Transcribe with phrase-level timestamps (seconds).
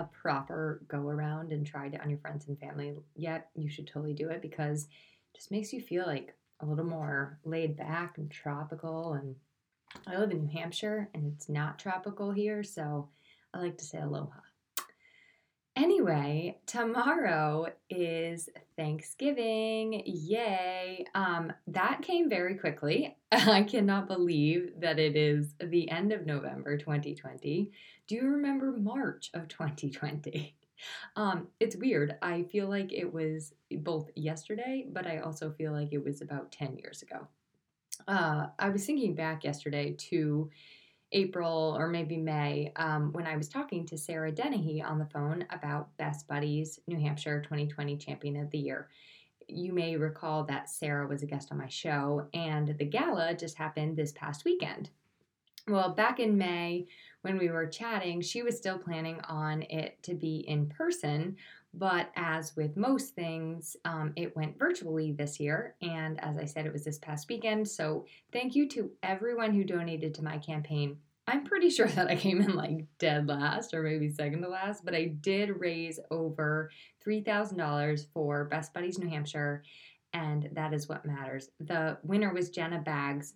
[0.00, 3.86] A proper go around and tried it on your friends and family yet, you should
[3.86, 8.18] totally do it because it just makes you feel like a little more laid back
[8.18, 9.12] and tropical.
[9.12, 9.36] And
[10.06, 13.08] I live in New Hampshire and it's not tropical here, so
[13.52, 14.40] I like to say aloha.
[15.76, 20.02] Anyway, tomorrow is Thanksgiving.
[20.04, 21.06] Yay.
[21.14, 23.16] Um, that came very quickly.
[23.32, 27.70] I cannot believe that it is the end of November 2020.
[28.10, 30.56] Do you remember March of 2020?
[31.14, 32.16] Um, it's weird.
[32.22, 36.50] I feel like it was both yesterday, but I also feel like it was about
[36.50, 37.28] 10 years ago.
[38.08, 40.50] Uh, I was thinking back yesterday to
[41.12, 45.44] April or maybe May um, when I was talking to Sarah Dennehy on the phone
[45.50, 48.88] about Best Buddies New Hampshire 2020 Champion of the Year.
[49.46, 53.58] You may recall that Sarah was a guest on my show, and the gala just
[53.58, 54.90] happened this past weekend.
[55.68, 56.88] Well, back in May,
[57.22, 61.36] when we were chatting, she was still planning on it to be in person,
[61.74, 65.76] but as with most things, um, it went virtually this year.
[65.82, 67.68] And as I said, it was this past weekend.
[67.68, 70.96] So thank you to everyone who donated to my campaign.
[71.26, 74.84] I'm pretty sure that I came in like dead last or maybe second to last,
[74.84, 76.70] but I did raise over
[77.06, 79.62] $3,000 for Best Buddies New Hampshire,
[80.12, 81.50] and that is what matters.
[81.60, 83.34] The winner was Jenna Bags,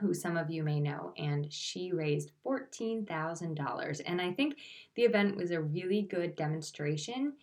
[0.00, 4.00] who some of you may know, and she raised $14,000.
[4.06, 4.56] And I think
[4.96, 7.34] the event was a really good demonstration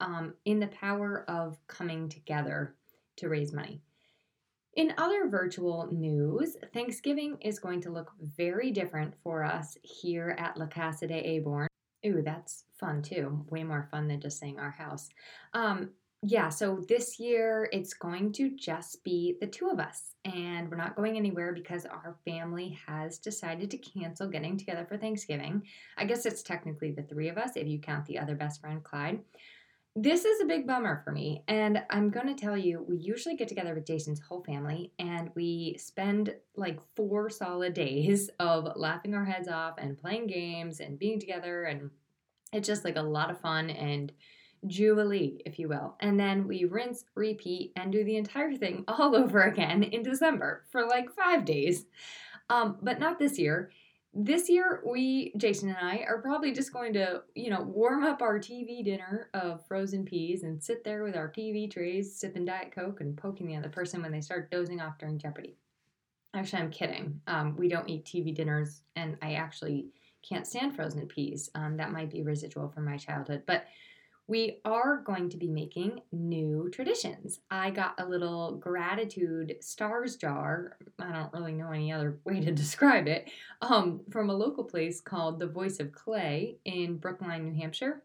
[0.00, 2.74] um, in the power of coming together
[3.16, 3.80] to raise money.
[4.74, 10.58] In other virtual news, Thanksgiving is going to look very different for us here at
[10.58, 11.66] La Casa de Aborn.
[12.04, 13.44] Ooh, that's fun too.
[13.48, 15.08] Way more fun than just saying our house.
[15.54, 15.90] Um,
[16.22, 20.76] yeah, so this year it's going to just be the two of us, and we're
[20.76, 25.62] not going anywhere because our family has decided to cancel getting together for Thanksgiving.
[25.96, 28.82] I guess it's technically the three of us if you count the other best friend,
[28.82, 29.20] Clyde.
[29.94, 33.36] This is a big bummer for me, and I'm going to tell you, we usually
[33.36, 39.14] get together with Jason's whole family and we spend like four solid days of laughing
[39.14, 41.90] our heads off and playing games and being together, and
[42.52, 44.12] it's just like a lot of fun and
[44.68, 45.96] jubilee, if you will.
[46.00, 50.64] And then we rinse, repeat, and do the entire thing all over again in December
[50.70, 51.86] for like five days.
[52.48, 53.70] Um, but not this year.
[54.18, 58.22] This year we jason and i are probably just going to you know warm up
[58.22, 62.72] our tv dinner of frozen peas and sit there with our tv trays sipping diet
[62.74, 65.58] coke and poking the other person when they start dozing off during jeopardy.
[66.32, 67.20] Actually i'm kidding.
[67.26, 69.90] Um, we don't eat tv dinners and i actually
[70.28, 71.50] can't stand frozen peas.
[71.54, 73.42] Um, that might be residual from my childhood.
[73.46, 73.66] But
[74.28, 77.40] we are going to be making new traditions.
[77.50, 80.76] I got a little gratitude stars jar.
[80.98, 83.30] I don't really know any other way to describe it.
[83.62, 88.02] Um, from a local place called The Voice of Clay in Brookline, New Hampshire.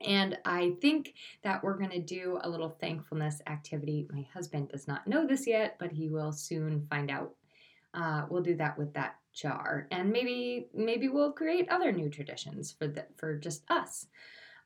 [0.00, 4.08] And I think that we're going to do a little thankfulness activity.
[4.12, 7.34] My husband does not know this yet, but he will soon find out.
[7.94, 12.74] Uh, we'll do that with that jar, and maybe maybe we'll create other new traditions
[12.76, 14.08] for the, for just us.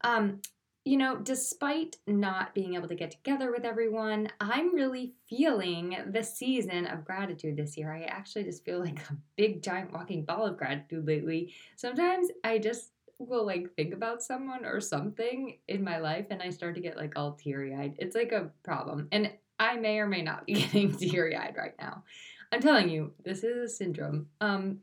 [0.03, 0.41] Um,
[0.85, 6.23] you know, despite not being able to get together with everyone, I'm really feeling the
[6.23, 7.93] season of gratitude this year.
[7.93, 11.55] I actually just feel like a big giant walking ball of gratitude lately.
[11.77, 16.51] Sometimes I just will like think about someone or something in my life and I
[16.51, 17.97] start to get like all teary eyed.
[17.99, 19.09] It's like a problem.
[19.11, 22.05] And I may or may not be getting teary eyed right now.
[22.53, 24.29] I'm telling you, this is a syndrome.
[24.41, 24.79] Um,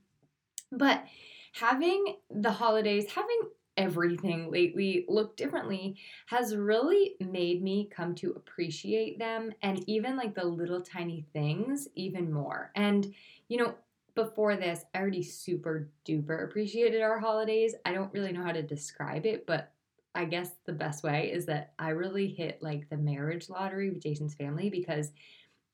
[0.72, 1.06] but
[1.54, 3.40] having the holidays, having
[3.78, 10.34] everything lately look differently has really made me come to appreciate them and even like
[10.34, 12.72] the little tiny things even more.
[12.76, 13.14] And,
[13.48, 13.76] you know,
[14.16, 17.76] before this, I already super duper appreciated our holidays.
[17.86, 19.74] I don't really know how to describe it, but
[20.16, 24.02] I guess the best way is that I really hit like the marriage lottery with
[24.02, 25.12] Jason's family because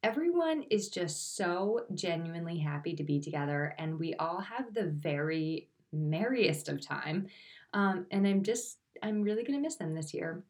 [0.02, 5.70] everyone is just so genuinely happy to be together and we all have the very
[5.94, 7.28] merriest of time
[7.74, 10.44] um, and I'm just, I'm really going to miss them this year.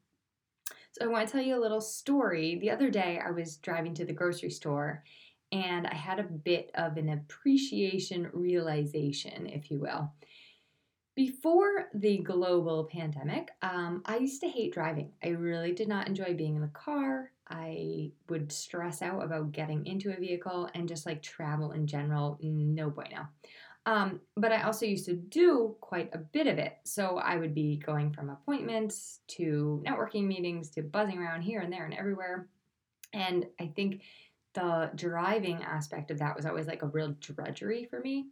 [0.94, 2.58] So I want to tell you a little story.
[2.60, 5.04] The other day I was driving to the grocery store
[5.52, 10.12] and I had a bit of an appreciation realization, if you will.
[11.16, 15.12] Before the global pandemic, um, I used to hate driving.
[15.24, 17.32] I really did not enjoy being in the car.
[17.50, 22.38] I would stress out about getting into a vehicle and just like travel in general,
[22.42, 23.28] no bueno.
[23.86, 26.78] Um, but I also used to do quite a bit of it.
[26.84, 31.74] So I would be going from appointments to networking meetings to buzzing around here and
[31.74, 32.48] there and everywhere.
[33.14, 34.04] And I think
[34.54, 38.28] the driving aspect of that was always like a real drudgery for me.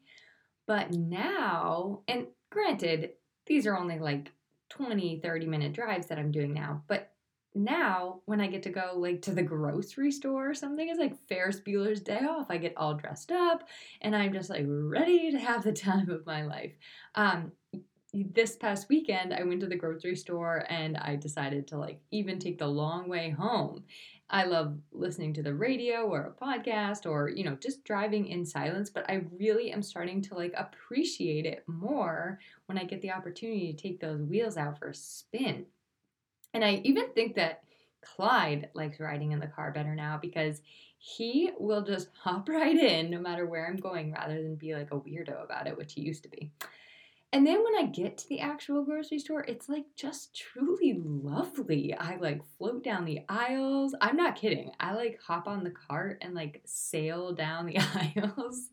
[0.67, 3.11] But now, and granted,
[3.47, 4.31] these are only like
[4.69, 7.11] 20, 30 minute drives that I'm doing now, but
[7.55, 11.17] now when I get to go like to the grocery store or something, it's like
[11.27, 12.47] Ferris Bueller's day off.
[12.49, 13.67] I get all dressed up
[14.01, 16.73] and I'm just like ready to have the time of my life.
[17.15, 17.51] Um,
[18.13, 22.39] this past weekend, I went to the grocery store and I decided to like even
[22.39, 23.83] take the long way home.
[24.31, 28.45] I love listening to the radio or a podcast or, you know, just driving in
[28.45, 33.11] silence, but I really am starting to like appreciate it more when I get the
[33.11, 35.65] opportunity to take those wheels out for a spin.
[36.53, 37.63] And I even think that
[38.01, 40.61] Clyde likes riding in the car better now because
[40.97, 44.91] he will just hop right in no matter where I'm going rather than be like
[44.91, 46.51] a weirdo about it, which he used to be.
[47.31, 51.93] And then when I get to the actual grocery store, it's like just truly lovely.
[51.93, 53.93] I like float down the aisles.
[54.01, 54.71] I'm not kidding.
[54.79, 57.77] I like hop on the cart and like sail down the
[58.17, 58.69] aisles.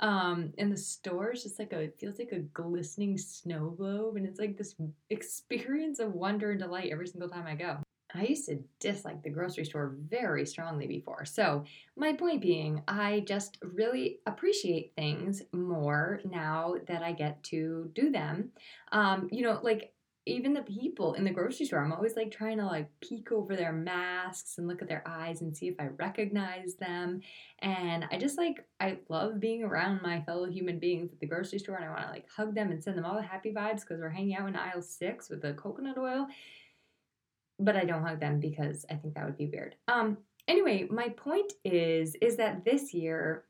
[0.00, 4.16] Um, and the store is just like a, it feels like a glistening snow globe.
[4.16, 4.74] And it's like this
[5.10, 7.78] experience of wonder and delight every single time I go.
[8.14, 11.24] I used to dislike the grocery store very strongly before.
[11.24, 11.64] So,
[11.96, 18.12] my point being, I just really appreciate things more now that I get to do
[18.12, 18.50] them.
[18.92, 19.93] Um, you know, like
[20.26, 23.54] even the people in the grocery store, I'm always like trying to like peek over
[23.54, 27.20] their masks and look at their eyes and see if I recognize them.
[27.60, 31.58] And I just like, I love being around my fellow human beings at the grocery
[31.58, 33.80] store and I want to like hug them and send them all the happy vibes
[33.80, 36.26] because we're hanging out in aisle six with the coconut oil
[37.58, 39.76] but I don't hug them because I think that would be weird.
[39.88, 40.18] Um,
[40.48, 43.44] anyway, my point is is that this year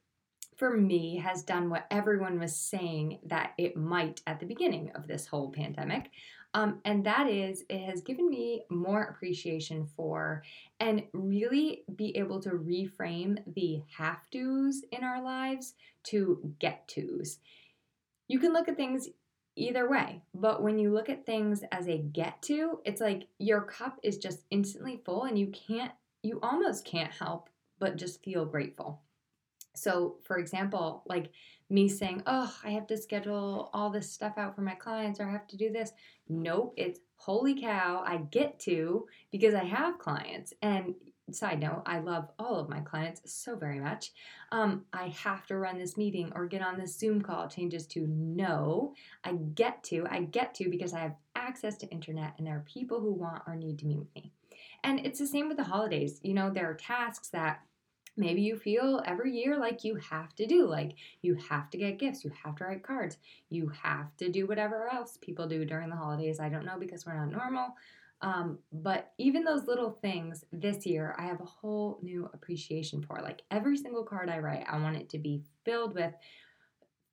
[0.56, 5.06] for me has done what everyone was saying that it might at the beginning of
[5.06, 6.10] this whole pandemic.
[6.54, 10.44] Um, and that is, it has given me more appreciation for
[10.78, 15.74] and really be able to reframe the have tos in our lives
[16.04, 17.38] to get tos.
[18.28, 19.08] You can look at things
[19.56, 20.22] either way.
[20.34, 24.18] But when you look at things as a get to, it's like your cup is
[24.18, 25.92] just instantly full and you can't,
[26.22, 29.03] you almost can't help but just feel grateful.
[29.74, 31.30] So, for example, like
[31.70, 35.28] me saying, Oh, I have to schedule all this stuff out for my clients or
[35.28, 35.92] I have to do this.
[36.28, 40.52] Nope, it's holy cow, I get to because I have clients.
[40.62, 40.94] And
[41.32, 44.12] side note, I love all of my clients so very much.
[44.52, 48.06] Um, I have to run this meeting or get on this Zoom call changes to
[48.06, 48.94] no.
[49.24, 52.64] I get to, I get to because I have access to internet and there are
[52.66, 54.32] people who want or need to meet with me.
[54.82, 56.20] And it's the same with the holidays.
[56.22, 57.60] You know, there are tasks that
[58.16, 61.98] maybe you feel every year like you have to do like you have to get
[61.98, 63.18] gifts you have to write cards
[63.50, 67.04] you have to do whatever else people do during the holidays i don't know because
[67.04, 67.74] we're not normal
[68.24, 73.20] um, but even those little things this year, I have a whole new appreciation for.
[73.22, 76.14] Like every single card I write, I want it to be filled with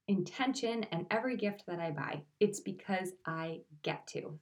[0.08, 4.40] intention, and every gift that I buy, it's because I get to.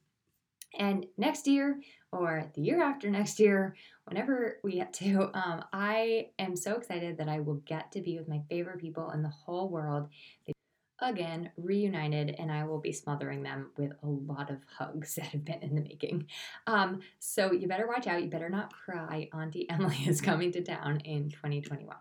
[0.77, 6.29] And next year, or the year after next year, whenever we get to, um, I
[6.37, 9.29] am so excited that I will get to be with my favorite people in the
[9.29, 10.09] whole world.
[11.01, 15.45] Again reunited and i will be smothering them with a lot of hugs that have
[15.45, 16.27] been in the making.
[16.67, 18.21] Um, so you better watch out.
[18.21, 19.29] You better not cry.
[19.31, 21.95] Auntie emily is coming to town in 2021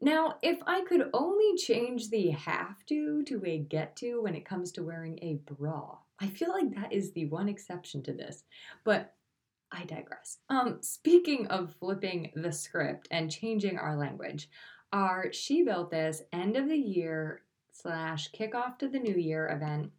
[0.00, 4.44] now if i could only change the have to to a get to when it
[4.44, 8.44] comes to wearing a bra i feel like that is the one exception to this
[8.84, 9.12] but
[9.72, 10.38] I digress.
[10.48, 14.48] Um, speaking of flipping the script and changing our language,
[14.92, 17.42] our She Built This end of the year
[17.72, 19.90] slash kickoff to the new year event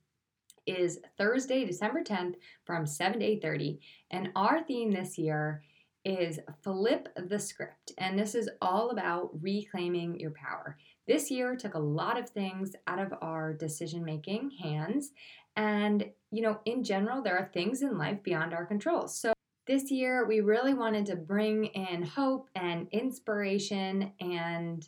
[0.66, 3.80] is Thursday, December 10th from 7 to 8:30.
[4.12, 5.64] And our theme this year
[6.04, 7.92] is flip the script.
[7.98, 10.78] And this is all about reclaiming your power.
[11.06, 15.12] This year took a lot of things out of our decision making hands.
[15.58, 19.10] And, you know, in general, there are things in life beyond our control.
[19.10, 19.34] So
[19.66, 24.88] this year, we really wanted to bring in hope and inspiration and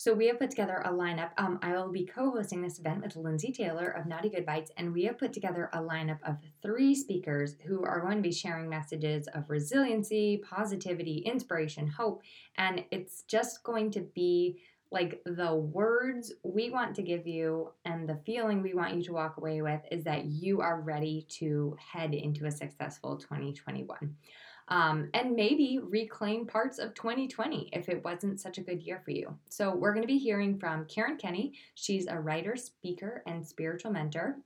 [0.00, 1.32] So we have put together a lineup.
[1.36, 4.94] Um, I will be co-hosting this event with Lindsay Taylor of Naughty Good Bites, and
[4.94, 8.66] we have put together a lineup of three speakers who are going to be sharing
[8.66, 12.22] messages of resiliency, positivity, inspiration, hope,
[12.56, 14.62] and it's just going to be
[14.92, 19.12] like the words we want to give you and the feeling we want you to
[19.12, 24.16] walk away with is that you are ready to head into a successful 2021
[24.70, 29.10] um, and maybe reclaim parts of 2020 if it wasn't such a good year for
[29.10, 29.36] you.
[29.48, 31.54] So, we're going to be hearing from Karen Kenny.
[31.74, 34.36] She's a writer, speaker, and spiritual mentor.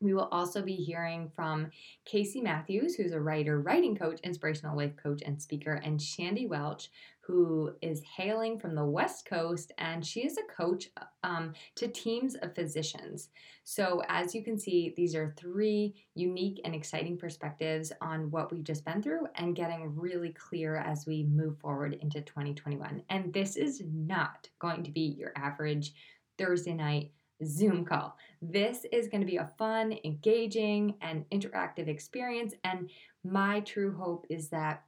[0.00, 1.70] We will also be hearing from
[2.04, 6.90] Casey Matthews, who's a writer, writing coach, inspirational life coach, and speaker, and Shandy Welch,
[7.26, 10.88] who is hailing from the West Coast, and she is a coach
[11.24, 13.30] um, to teams of physicians.
[13.64, 18.62] So, as you can see, these are three unique and exciting perspectives on what we've
[18.62, 23.02] just been through and getting really clear as we move forward into 2021.
[23.10, 25.94] And this is not going to be your average
[26.38, 27.10] Thursday night
[27.44, 28.16] Zoom call.
[28.40, 32.54] This is going to be a fun, engaging, and interactive experience.
[32.64, 32.90] And
[33.24, 34.84] my true hope is that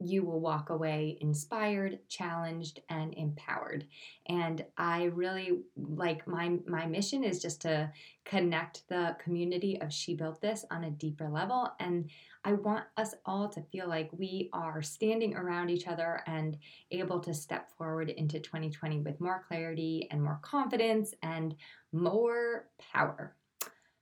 [0.00, 3.86] you will walk away inspired, challenged, and empowered.
[4.26, 7.90] And I really like my my mission is just to
[8.24, 11.72] connect the community of She Built This on a deeper level.
[11.80, 12.10] And
[12.44, 16.56] I want us all to feel like we are standing around each other and
[16.90, 21.54] able to step forward into 2020 with more clarity and more confidence and
[21.92, 23.34] more power.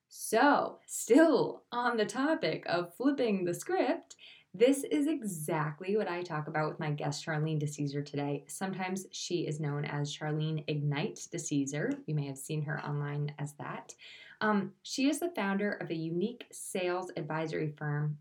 [0.08, 4.16] So, still on the topic of flipping the script,
[4.58, 8.44] this is exactly what I talk about with my guest Charlene DeCesar today.
[8.46, 11.98] Sometimes she is known as Charlene Ignite DeCesar.
[12.06, 13.94] You may have seen her online as that.
[14.40, 18.18] Um, she is the founder of a unique sales advisory firm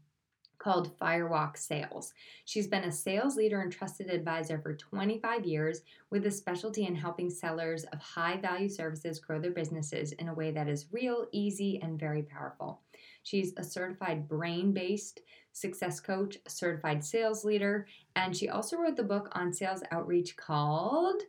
[0.58, 2.14] called Firewalk Sales.
[2.44, 6.96] She's been a sales leader and trusted advisor for 25 years with a specialty in
[6.96, 11.28] helping sellers of high value services grow their businesses in a way that is real,
[11.32, 12.82] easy, and very powerful.
[13.26, 19.04] She's a certified brain based success coach, certified sales leader, and she also wrote the
[19.04, 21.24] book on sales outreach called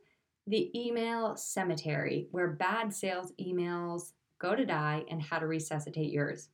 [0.47, 6.51] The Email Cemetery, where bad sales emails go to die and how to resuscitate yours.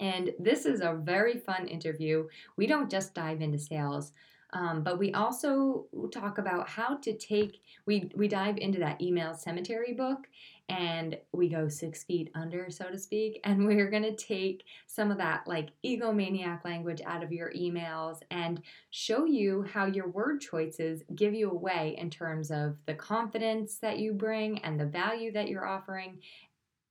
[0.00, 2.26] And this is a very fun interview.
[2.56, 4.10] We don't just dive into sales,
[4.54, 9.34] um, but we also talk about how to take, we, we dive into that email
[9.34, 10.28] cemetery book
[10.68, 13.40] and we go six feet under, so to speak.
[13.42, 18.18] And we're going to take some of that like egomaniac language out of your emails
[18.30, 23.78] and show you how your word choices give you away in terms of the confidence
[23.78, 26.20] that you bring and the value that you're offering.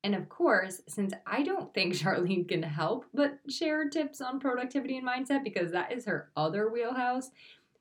[0.04, 4.98] And of course, since I don't think Charlene can help but share tips on productivity
[4.98, 7.32] and mindset because that is her other wheelhouse,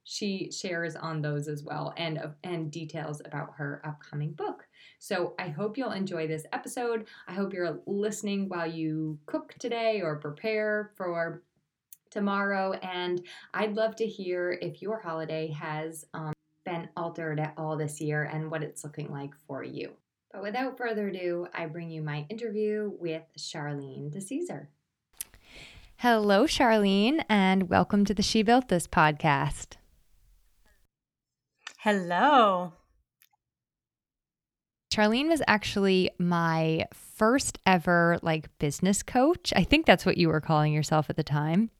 [0.04, 4.66] she shares on those as well and and details about her upcoming book.
[4.98, 7.06] So I hope you'll enjoy this episode.
[7.28, 11.42] I hope you're listening while you cook today or prepare for
[12.10, 12.72] tomorrow.
[12.74, 13.24] And
[13.54, 16.32] I'd love to hear if your holiday has um,
[16.64, 19.92] been altered at all this year and what it's looking like for you.
[20.32, 24.68] But without further ado, I bring you my interview with Charlene DeCesar.
[25.96, 29.76] Hello, Charlene, and welcome to the She Built This podcast.
[31.80, 32.72] Hello.
[34.90, 39.52] Charlene was actually my first ever like business coach.
[39.54, 41.70] I think that's what you were calling yourself at the time.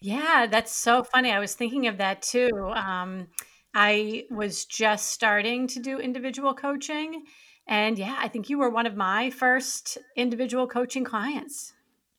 [0.00, 1.30] Yeah, that's so funny.
[1.30, 2.50] I was thinking of that too.
[2.74, 3.28] Um,
[3.72, 7.22] I was just starting to do individual coaching.
[7.70, 11.72] And yeah, I think you were one of my first individual coaching clients.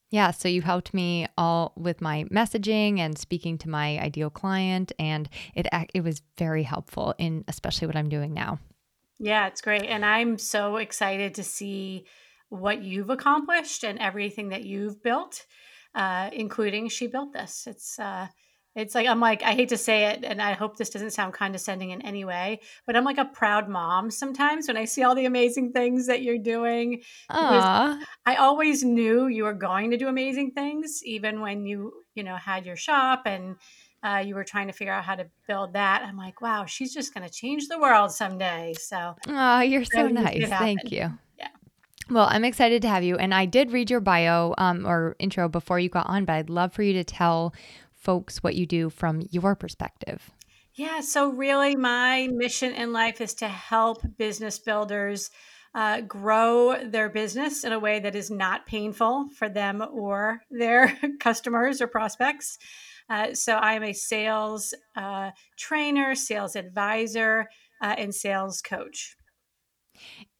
[0.09, 4.91] Yeah, so you helped me all with my messaging and speaking to my ideal client
[4.97, 8.59] and it it was very helpful in especially what I'm doing now.
[9.19, 9.83] Yeah, it's great.
[9.83, 12.05] And I'm so excited to see
[12.49, 15.45] what you've accomplished and everything that you've built,
[15.95, 17.67] uh, including She Built This.
[17.67, 18.27] It's uh
[18.75, 21.33] it's like I'm like I hate to say it, and I hope this doesn't sound
[21.33, 25.15] condescending in any way, but I'm like a proud mom sometimes when I see all
[25.15, 27.01] the amazing things that you're doing.
[27.29, 28.01] Aww.
[28.25, 32.35] I always knew you were going to do amazing things, even when you you know
[32.35, 33.57] had your shop and
[34.03, 36.03] uh, you were trying to figure out how to build that.
[36.03, 38.73] I'm like, wow, she's just going to change the world someday.
[38.79, 40.49] So, oh, you're so nice.
[40.49, 41.11] Thank you.
[41.37, 41.49] Yeah.
[42.09, 43.17] Well, I'm excited to have you.
[43.17, 46.49] And I did read your bio um, or intro before you got on, but I'd
[46.49, 47.53] love for you to tell
[48.01, 50.31] folks what you do from your perspective.
[50.73, 55.29] Yeah, so really, my mission in life is to help business builders
[55.75, 60.97] uh, grow their business in a way that is not painful for them or their
[61.19, 62.57] customers or prospects.
[63.09, 67.47] Uh, so I am a sales uh, trainer, sales advisor,
[67.81, 69.15] uh, and sales coach.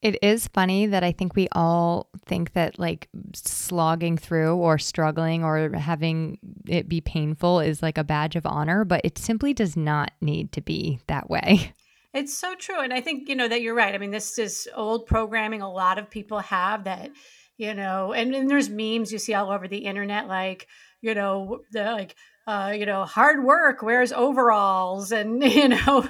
[0.02, 5.44] It is funny that I think we all think that like slogging through or struggling
[5.44, 9.78] or having it be painful is like a badge of honor, but it simply does
[9.78, 11.74] not need to be that way.
[12.14, 12.80] It's so true.
[12.80, 13.96] And I think, you know, that you're right.
[13.96, 17.12] I mean, this is old programming a lot of people have that,
[17.58, 20.68] you know, and, and there's memes you see all over the internet like,
[21.02, 22.16] you know, the like,
[22.48, 26.08] uh, you know, hard work wears overalls and, you know,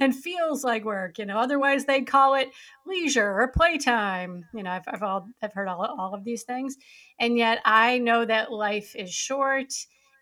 [0.00, 1.18] and feels like work.
[1.18, 2.50] You know, otherwise they call it
[2.86, 4.44] leisure or playtime.
[4.54, 6.76] You know, I've I've, all, I've heard all, all of these things,
[7.18, 9.72] and yet I know that life is short,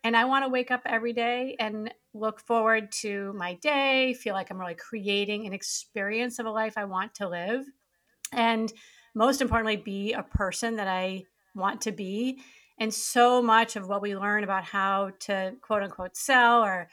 [0.05, 4.15] and I want to wake up every day and look forward to my day.
[4.15, 7.65] Feel like I'm really creating an experience of a life I want to live,
[8.33, 8.73] and
[9.15, 11.25] most importantly, be a person that I
[11.55, 12.41] want to be.
[12.79, 16.89] And so much of what we learn about how to quote unquote sell or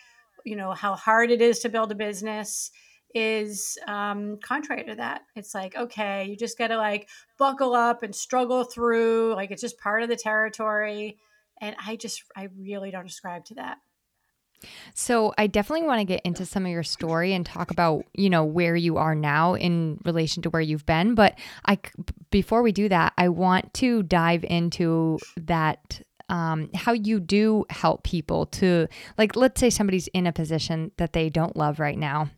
[0.49, 2.71] you know how hard it is to build a business
[3.15, 5.21] is um, contrary to that.
[5.35, 9.33] It's like, okay, you just got to like buckle up and struggle through.
[9.35, 11.17] Like it's just part of the territory.
[11.61, 13.77] And I just, I really don't ascribe to that.
[14.93, 18.29] So I definitely want to get into some of your story and talk about, you
[18.29, 21.79] know, where you are now in relation to where you've been, but I
[22.29, 28.03] before we do that, I want to dive into that um, how you do help
[28.03, 32.29] people to, like, let's say somebody's in a position that they don't love right now.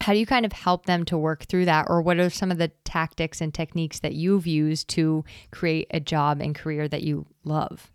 [0.00, 1.86] How do you kind of help them to work through that?
[1.88, 6.00] Or what are some of the tactics and techniques that you've used to create a
[6.00, 7.90] job and career that you love?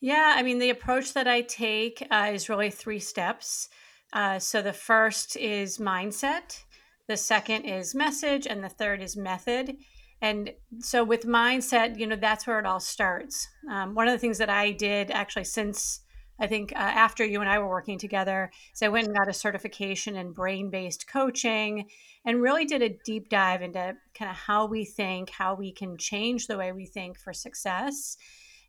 [0.00, 3.68] Yeah, I mean, the approach that I take uh, is really three steps.
[4.12, 6.62] Uh, so the first is mindset,
[7.06, 9.76] the second is message, and the third is method.
[10.22, 13.48] And so with mindset, you know, that's where it all starts.
[13.68, 16.00] Um, one of the things that I did actually since
[16.38, 19.28] I think uh, after you and I were working together, is I went and got
[19.28, 21.88] a certification in brain based coaching
[22.24, 25.96] and really did a deep dive into kind of how we think, how we can
[25.98, 28.16] change the way we think for success.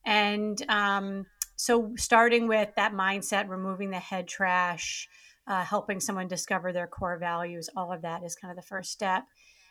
[0.05, 5.07] And um, so, starting with that mindset, removing the head trash,
[5.47, 8.91] uh, helping someone discover their core values, all of that is kind of the first
[8.91, 9.23] step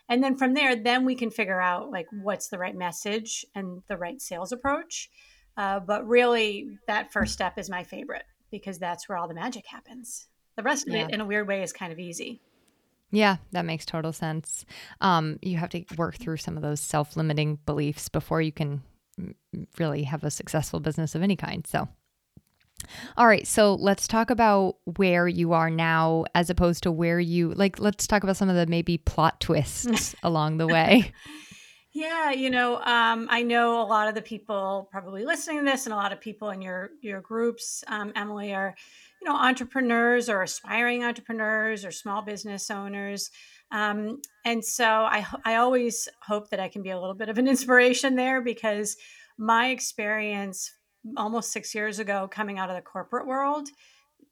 [0.09, 3.83] and then from there then we can figure out like what's the right message and
[3.88, 5.11] the right sales approach
[5.57, 9.67] uh, but really that first step is my favorite because that's where all the magic
[9.67, 11.07] happens the rest of yeah.
[11.07, 12.41] it in a weird way is kind of easy
[13.15, 14.65] yeah, that makes total sense.
[15.03, 18.83] Um, you have to work through some of those self limiting beliefs before you can
[19.79, 21.67] really have a successful business of any kind.
[21.67, 21.88] So,
[23.16, 27.53] all right, so let's talk about where you are now as opposed to where you
[27.55, 31.12] like let's talk about some of the maybe plot twists along the way.
[31.95, 35.85] Yeah, you know, um, I know a lot of the people probably listening to this
[35.85, 38.75] and a lot of people in your your groups, um, Emily, are
[39.21, 43.31] you know entrepreneurs or aspiring entrepreneurs or small business owners.
[43.73, 47.38] Um, and so I, I always hope that I can be a little bit of
[47.38, 48.97] an inspiration there because
[49.38, 50.71] my experience
[51.17, 53.69] almost six years ago coming out of the corporate world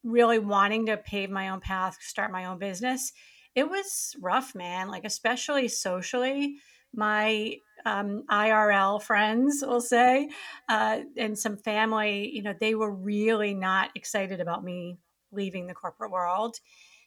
[0.03, 3.13] really wanting to pave my own path start my own business
[3.55, 4.89] it was rough man.
[4.89, 6.57] Like especially socially
[6.93, 7.57] my
[7.87, 10.29] um, irl friends will say
[10.69, 14.99] uh, and some family you know they were really not excited about me
[15.33, 16.57] leaving the corporate world.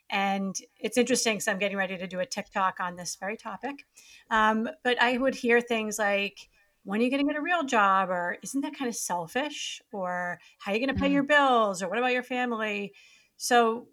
[0.09, 3.85] And it's interesting because i'm getting ready to do a tiktok on this very topic.
[4.29, 6.49] Um, but i would hear things like
[6.83, 9.81] when are you going to get a real job or isn't that kind of selfish?
[9.91, 11.13] Or how are you going to pay mm.
[11.13, 11.81] your bills?
[11.81, 12.93] Or what about your family?
[13.37, 13.87] So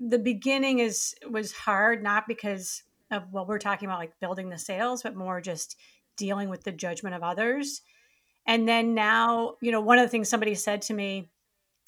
[0.00, 4.58] the beginning is was hard not because of what we're talking about like building the
[4.58, 5.76] sales but more just
[6.16, 7.82] dealing with the judgment of others.
[8.46, 11.30] And then now you know one of the things somebody said to me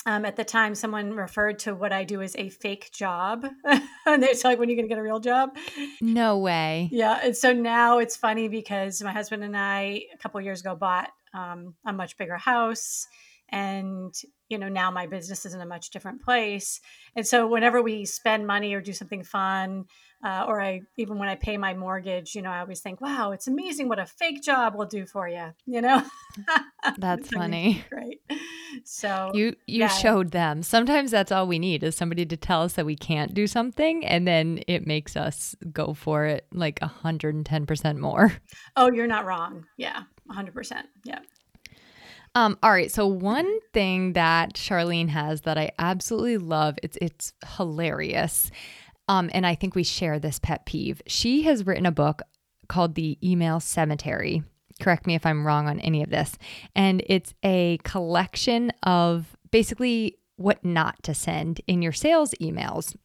[0.06, 3.46] um, at the time, someone referred to what I do as a fake job.
[4.06, 5.56] and they're like, when are you going to get a real job?
[6.00, 6.88] No way.
[6.92, 7.20] Yeah.
[7.22, 11.10] And so now it's funny because my husband and I, a couple years ago, bought
[11.34, 13.06] um, a much bigger house
[13.50, 14.14] and
[14.48, 16.80] you know now my business is in a much different place
[17.16, 19.84] and so whenever we spend money or do something fun
[20.24, 23.32] uh, or i even when i pay my mortgage you know i always think wow
[23.32, 26.02] it's amazing what a fake job will do for you you know
[26.98, 28.20] that's funny great
[28.84, 29.88] so you you yeah.
[29.88, 33.34] showed them sometimes that's all we need is somebody to tell us that we can't
[33.34, 38.32] do something and then it makes us go for it like 110% more
[38.76, 41.20] oh you're not wrong yeah 100% yeah
[42.34, 42.92] um, all right.
[42.92, 48.50] So one thing that Charlene has that I absolutely love, it's it's hilarious.
[49.08, 51.00] Um, and I think we share this pet peeve.
[51.06, 52.22] She has written a book
[52.68, 54.42] called The Email Cemetery.
[54.80, 56.36] Correct me if I'm wrong on any of this.
[56.74, 62.96] And it's a collection of basically what not to send in your sales emails.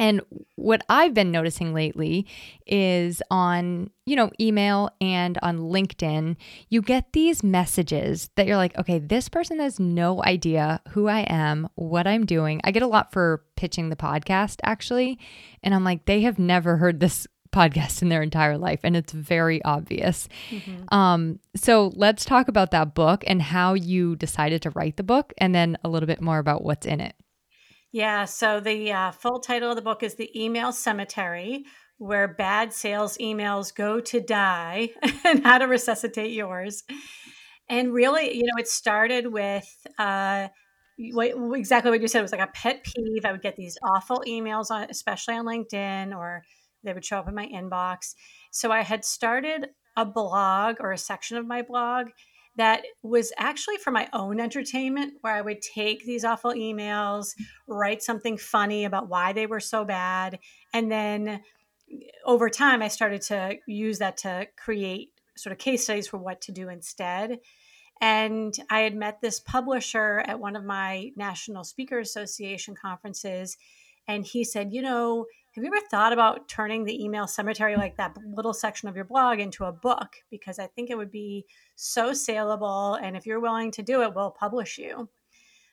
[0.00, 0.20] And
[0.54, 2.26] what I've been noticing lately
[2.66, 6.36] is on, you know, email and on LinkedIn,
[6.68, 11.20] you get these messages that you're like, okay, this person has no idea who I
[11.28, 12.60] am, what I'm doing.
[12.62, 15.18] I get a lot for pitching the podcast actually.
[15.64, 19.12] And I'm like, they have never heard this podcast in their entire life and it's
[19.12, 20.28] very obvious.
[20.50, 20.94] Mm-hmm.
[20.94, 25.32] Um, so let's talk about that book and how you decided to write the book
[25.38, 27.14] and then a little bit more about what's in it.
[27.92, 28.26] Yeah.
[28.26, 31.64] So the uh, full title of the book is The Email Cemetery
[31.96, 34.90] Where Bad Sales Emails Go to Die
[35.24, 36.84] and How to Resuscitate Yours.
[37.68, 40.48] And really, you know, it started with uh,
[40.98, 42.20] what, exactly what you said.
[42.20, 43.24] It was like a pet peeve.
[43.24, 46.44] I would get these awful emails, on, especially on LinkedIn, or
[46.82, 48.14] they would show up in my inbox.
[48.50, 52.08] So I had started a blog or a section of my blog
[52.58, 57.34] that was actually for my own entertainment, where I would take these awful emails,
[57.68, 60.40] write something funny about why they were so bad.
[60.74, 61.40] And then eh,
[62.26, 66.40] over time, I started to use that to create sort of case studies for what
[66.42, 67.38] to do instead.
[68.00, 73.56] And I had met this publisher at one of my National Speaker Association conferences.
[74.08, 77.96] And he said, You know, have you ever thought about turning the email cemetery, like
[77.96, 80.16] that little section of your blog, into a book?
[80.30, 82.94] Because I think it would be so saleable.
[82.94, 85.08] And if you're willing to do it, we'll publish you.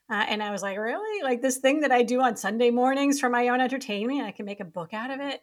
[0.09, 1.23] Uh, and I was like, really?
[1.23, 4.45] Like this thing that I do on Sunday mornings for my own entertainment, I can
[4.45, 5.41] make a book out of it.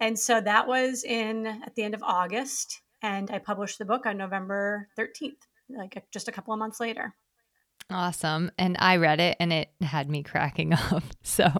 [0.00, 2.82] And so that was in at the end of August.
[3.02, 7.14] And I published the book on November 13th, like just a couple of months later.
[7.90, 8.50] Awesome.
[8.58, 11.02] And I read it and it had me cracking up.
[11.22, 11.50] So,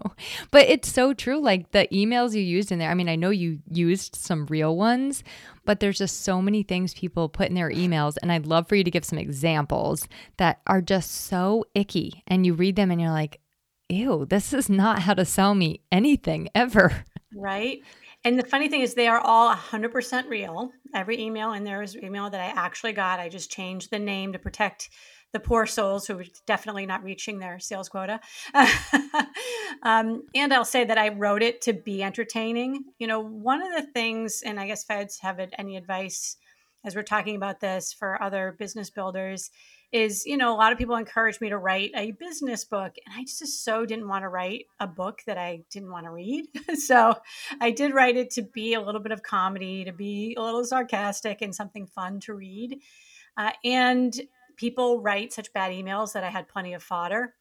[0.51, 1.39] but it's so true.
[1.39, 4.75] Like the emails you used in there, I mean, I know you used some real
[4.75, 5.23] ones,
[5.65, 8.15] but there's just so many things people put in their emails.
[8.21, 10.07] And I'd love for you to give some examples
[10.37, 12.23] that are just so icky.
[12.27, 13.39] And you read them and you're like,
[13.89, 17.05] ew, this is not how to sell me anything ever.
[17.35, 17.81] Right.
[18.23, 20.71] And the funny thing is, they are all 100% real.
[20.95, 23.19] Every email in there is email that I actually got.
[23.19, 24.89] I just changed the name to protect
[25.35, 28.21] the poor souls who are definitely not reaching their sales quota.
[29.83, 32.85] um, and I'll say that I wrote it to be entertaining.
[32.99, 36.37] You know, one of the things, and I guess feds have any advice
[36.85, 39.51] as we're talking about this for other business builders
[39.91, 43.15] is you know a lot of people encourage me to write a business book and
[43.15, 46.45] i just so didn't want to write a book that i didn't want to read
[46.75, 47.15] so
[47.61, 50.65] i did write it to be a little bit of comedy to be a little
[50.65, 52.79] sarcastic and something fun to read
[53.37, 54.21] uh, and
[54.57, 57.33] people write such bad emails that I had plenty of fodder.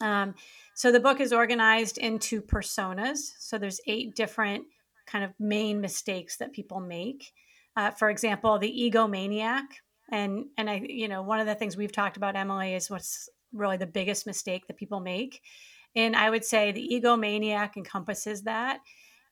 [0.00, 0.34] Um,
[0.74, 3.32] so the book is organized into personas.
[3.38, 4.64] So there's eight different
[5.06, 7.32] kind of main mistakes that people make.
[7.76, 9.64] Uh, for example, the egomaniac,
[10.10, 13.28] and and I, you know, one of the things we've talked about, Emily, is what's
[13.52, 15.42] really the biggest mistake that people make.
[15.94, 18.80] And I would say the egomaniac encompasses that.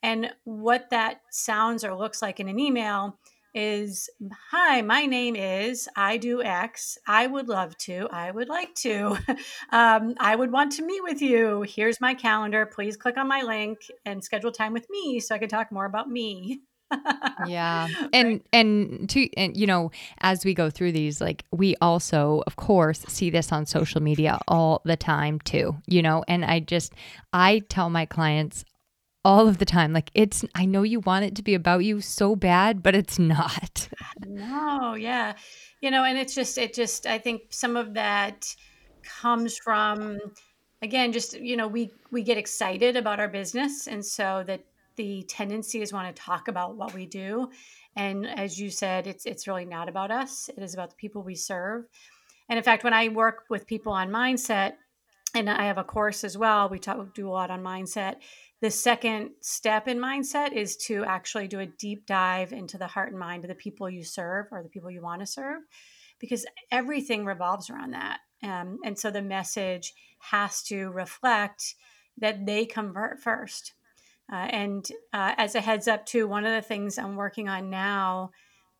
[0.02, 3.18] And what that sounds or looks like in an email
[3.54, 4.10] is
[4.50, 9.16] hi my name is i do x i would love to i would like to
[9.70, 13.42] um, i would want to meet with you here's my calendar please click on my
[13.42, 16.60] link and schedule time with me so i can talk more about me
[17.46, 18.42] yeah and right.
[18.52, 23.00] and to and you know as we go through these like we also of course
[23.08, 26.92] see this on social media all the time too you know and i just
[27.32, 28.64] i tell my clients
[29.24, 29.92] all of the time.
[29.92, 33.18] Like it's I know you want it to be about you so bad, but it's
[33.18, 33.88] not.
[34.26, 35.34] no, yeah.
[35.80, 38.54] You know, and it's just it just I think some of that
[39.02, 40.18] comes from
[40.82, 44.64] again just you know we we get excited about our business and so that
[44.96, 47.48] the tendency is want to talk about what we do
[47.96, 51.22] and as you said it's it's really not about us it is about the people
[51.22, 51.84] we serve
[52.48, 54.74] and in fact when i work with people on mindset
[55.34, 58.16] and i have a course as well we talk do a lot on mindset
[58.64, 63.10] the second step in mindset is to actually do a deep dive into the heart
[63.10, 65.60] and mind of the people you serve or the people you want to serve,
[66.18, 68.20] because everything revolves around that.
[68.42, 71.74] Um, and so the message has to reflect
[72.16, 73.74] that they convert first.
[74.32, 77.68] Uh, and uh, as a heads up, too, one of the things I'm working on
[77.68, 78.30] now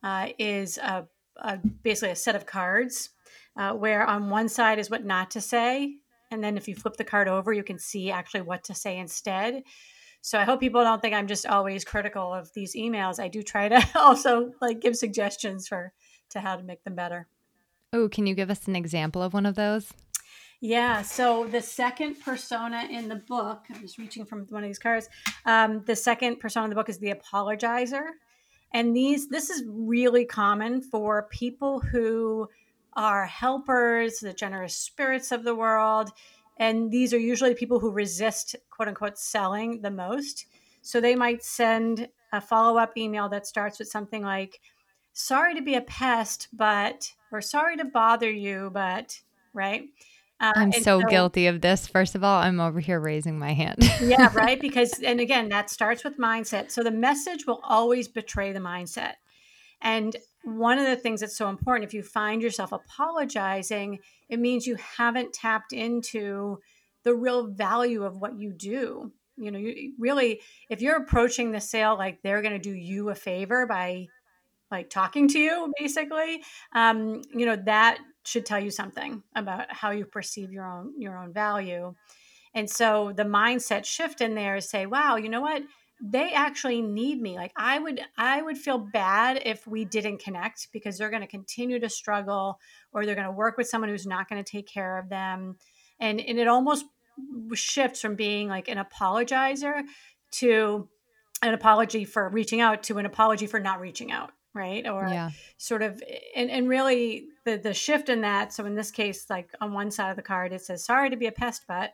[0.03, 3.11] uh, is a, a, basically a set of cards
[3.59, 5.97] uh, where on one side is what not to say,
[6.31, 8.99] and then if you flip the card over, you can see actually what to say
[8.99, 9.63] instead.
[10.21, 13.21] So I hope people don't think I'm just always critical of these emails.
[13.21, 15.93] I do try to also like give suggestions for
[16.31, 17.29] to how to make them better.
[17.93, 19.93] Oh, can you give us an example of one of those?
[20.61, 21.03] Yeah.
[21.03, 25.11] So the second persona in the book, I'm just reaching from one of these cards.
[25.45, 28.07] Um, the second persona in the book is the apologizer,
[28.73, 32.49] and these this is really common for people who
[32.97, 36.11] are helpers, the generous spirits of the world,
[36.59, 40.47] and these are usually people who resist quote unquote selling the most.
[40.83, 44.61] So they might send a follow up email that starts with something like,
[45.13, 49.21] sorry to be a pest, but, or sorry to bother you, but,
[49.53, 49.85] right?
[50.41, 51.87] Uh, I'm so, so, guilty of this.
[51.87, 53.79] First of all, I'm over here raising my hand.
[54.03, 54.61] yeah, right.
[54.61, 56.71] Because, and again, that starts with mindset.
[56.71, 59.15] So the message will always betray the mindset.
[59.81, 64.67] And one of the things that's so important, if you find yourself apologizing, it means
[64.67, 66.59] you haven't tapped into
[67.03, 69.13] the real value of what you do.
[69.37, 73.11] You know, you really, if you're approaching the sale like they're going to do you
[73.11, 74.07] a favor by
[74.71, 79.91] like talking to you, basically, um, you know, that should tell you something about how
[79.91, 81.95] you perceive your own your own value.
[82.55, 85.63] And so the mindset shift in there is say, wow, you know what?
[86.07, 87.37] They actually need me.
[87.37, 91.29] Like I would I would feel bad if we didn't connect because they're going to
[91.29, 92.61] continue to struggle
[92.93, 95.57] or they're going to work with someone who's not going to take care of them.
[95.99, 96.85] And and it almost
[97.55, 99.83] shifts from being like an apologizer
[100.33, 100.89] to
[101.43, 105.31] an apology for reaching out to an apology for not reaching out right or yeah.
[105.59, 106.03] sort of
[106.35, 109.91] and, and really the the shift in that so in this case like on one
[109.91, 111.93] side of the card it says sorry to be a pest but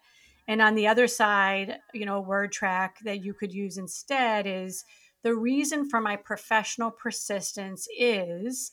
[0.50, 4.46] and on the other side you know a word track that you could use instead
[4.46, 4.84] is
[5.22, 8.72] the reason for my professional persistence is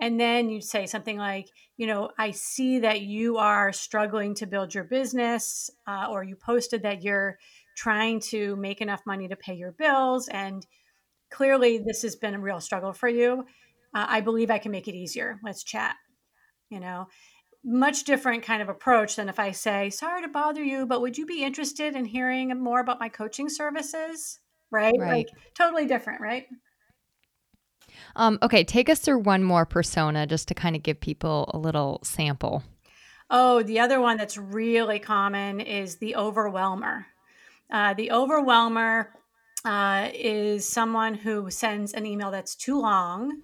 [0.00, 4.46] and then you'd say something like you know i see that you are struggling to
[4.46, 7.38] build your business uh, or you posted that you're
[7.76, 10.66] trying to make enough money to pay your bills and
[11.30, 13.44] clearly this has been a real struggle for you.
[13.94, 15.38] Uh, I believe I can make it easier.
[15.42, 15.96] Let's chat.
[16.68, 17.08] You know,
[17.64, 21.18] much different kind of approach than if I say, sorry to bother you, but would
[21.18, 24.38] you be interested in hearing more about my coaching services?
[24.70, 24.94] Right?
[24.98, 25.08] Right.
[25.08, 26.46] Like totally different, right?
[28.16, 31.58] Um, okay, take us through one more persona just to kind of give people a
[31.58, 32.62] little sample.
[33.28, 37.06] Oh, the other one that's really common is the overwhelmer.
[37.70, 39.12] Uh, the overwhelmer
[39.64, 43.42] uh, is someone who sends an email that's too long.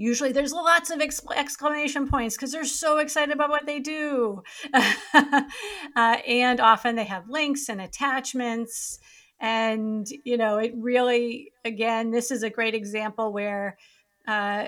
[0.00, 4.44] Usually there's lots of exclamation points because they're so excited about what they do.
[4.72, 5.42] uh,
[5.96, 9.00] and often they have links and attachments.
[9.40, 13.76] And, you know, it really, again, this is a great example where
[14.28, 14.66] uh,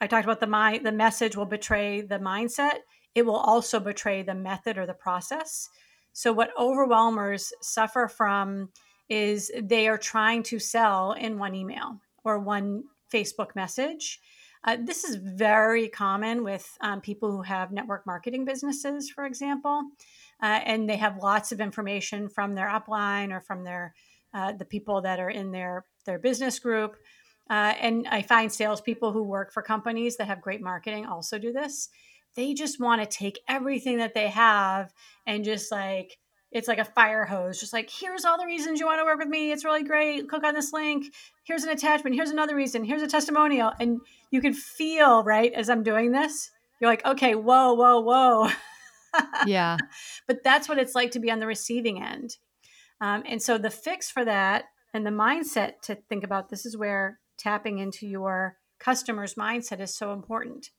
[0.00, 2.78] I talked about the, my, the message will betray the mindset.
[3.16, 5.68] It will also betray the method or the process.
[6.12, 8.68] So, what overwhelmers suffer from
[9.08, 14.20] is they are trying to sell in one email or one Facebook message.
[14.62, 19.82] Uh, this is very common with um, people who have network marketing businesses, for example,
[20.42, 23.94] uh, and they have lots of information from their upline or from their
[24.32, 26.96] uh, the people that are in their their business group.
[27.48, 31.52] Uh, and I find salespeople who work for companies that have great marketing also do
[31.52, 31.88] this.
[32.36, 34.92] They just want to take everything that they have
[35.26, 36.18] and just like
[36.52, 39.18] it's like a fire hose, just like, here's all the reasons you want to work
[39.18, 39.52] with me.
[39.52, 40.28] It's really great.
[40.28, 41.12] Click on this link.
[41.44, 42.16] Here's an attachment.
[42.16, 42.84] Here's another reason.
[42.84, 43.72] Here's a testimonial.
[43.78, 48.50] And you can feel, right, as I'm doing this, you're like, okay, whoa, whoa, whoa.
[49.46, 49.76] yeah.
[50.26, 52.36] But that's what it's like to be on the receiving end.
[53.00, 56.76] Um, and so the fix for that and the mindset to think about this is
[56.76, 60.70] where tapping into your customer's mindset is so important.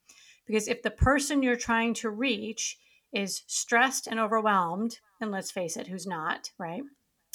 [0.46, 2.78] Because if the person you're trying to reach
[3.14, 6.84] is stressed and overwhelmed, and let's face it, who's not, right?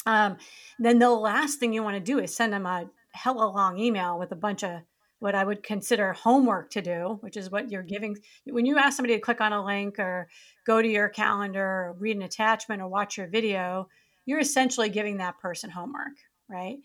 [0.07, 0.37] Um,
[0.79, 4.19] then the last thing you want to do is send them a hella long email
[4.19, 4.83] with a bunch of
[5.19, 8.17] what I would consider homework to do, which is what you're giving.
[8.45, 10.29] When you ask somebody to click on a link or
[10.67, 13.89] go to your calendar or read an attachment or watch your video,
[14.27, 16.17] you're essentially giving that person homework,
[16.49, 16.77] right?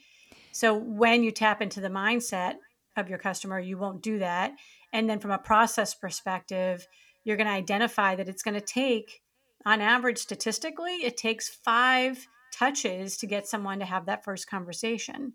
[0.54, 2.56] So when you tap into the mindset
[2.96, 4.54] of your customer, you won't do that.
[4.94, 6.88] And then from a process perspective,
[7.24, 9.22] you're going to identify that it's going to take,
[9.66, 15.34] on average, statistically, it takes five touches to get someone to have that first conversation.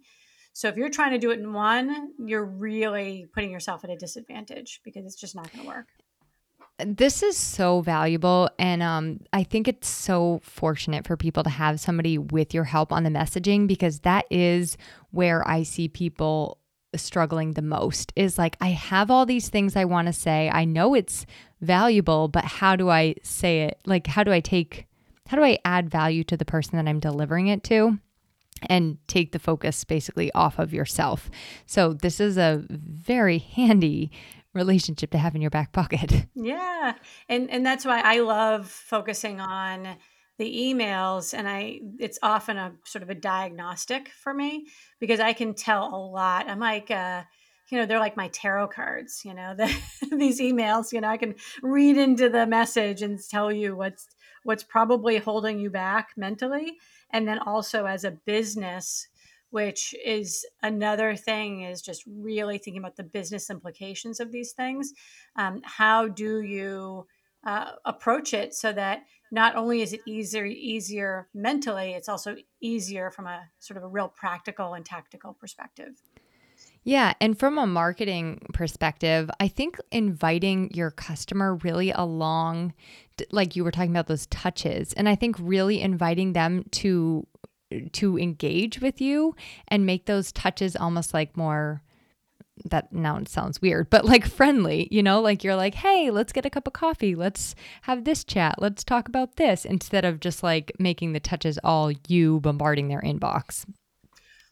[0.52, 3.96] So if you're trying to do it in one, you're really putting yourself at a
[3.96, 5.86] disadvantage because it's just not going to work.
[6.78, 8.50] This is so valuable.
[8.58, 12.92] And um, I think it's so fortunate for people to have somebody with your help
[12.92, 14.76] on the messaging because that is
[15.10, 16.58] where I see people
[17.02, 20.50] struggling the most is like, I have all these things I want to say.
[20.52, 21.26] I know it's
[21.60, 23.80] valuable, but how do I say it?
[23.86, 24.86] Like, how do I take,
[25.26, 27.98] how do I add value to the person that I'm delivering it to?
[28.70, 31.30] And take the focus basically off of yourself.
[31.66, 34.10] So, this is a very handy
[34.54, 36.26] relationship to have in your back pocket.
[36.34, 36.94] Yeah.
[37.28, 39.96] And and that's why I love focusing on
[40.38, 44.66] the emails and I it's often a sort of a diagnostic for me
[45.00, 46.48] because I can tell a lot.
[46.48, 47.22] I'm like uh
[47.70, 49.72] you know they're like my tarot cards you know the,
[50.16, 54.06] these emails you know i can read into the message and tell you what's
[54.44, 56.76] what's probably holding you back mentally
[57.10, 59.08] and then also as a business
[59.50, 64.92] which is another thing is just really thinking about the business implications of these things
[65.36, 67.06] um, how do you
[67.46, 73.10] uh, approach it so that not only is it easier easier mentally it's also easier
[73.10, 75.94] from a sort of a real practical and tactical perspective
[76.86, 77.14] yeah.
[77.20, 82.74] And from a marketing perspective, I think inviting your customer really along,
[83.32, 87.26] like you were talking about those touches, and I think really inviting them to
[87.92, 89.34] to engage with you
[89.66, 91.82] and make those touches almost like more
[92.64, 96.46] that now sounds weird, but like friendly, you know, like you're like, hey, let's get
[96.46, 97.14] a cup of coffee.
[97.14, 98.56] Let's have this chat.
[98.58, 103.02] Let's talk about this instead of just like making the touches all you bombarding their
[103.02, 103.66] inbox.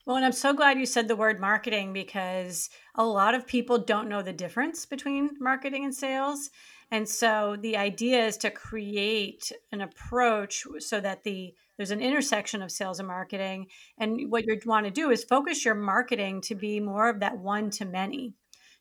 [0.06, 3.78] Well, and I'm so glad you said the word marketing because a lot of people
[3.78, 6.50] don't know the difference between marketing and sales.
[6.94, 12.62] And so the idea is to create an approach so that the there's an intersection
[12.62, 13.66] of sales and marketing.
[13.98, 17.37] And what you want to do is focus your marketing to be more of that
[17.37, 18.35] one to many.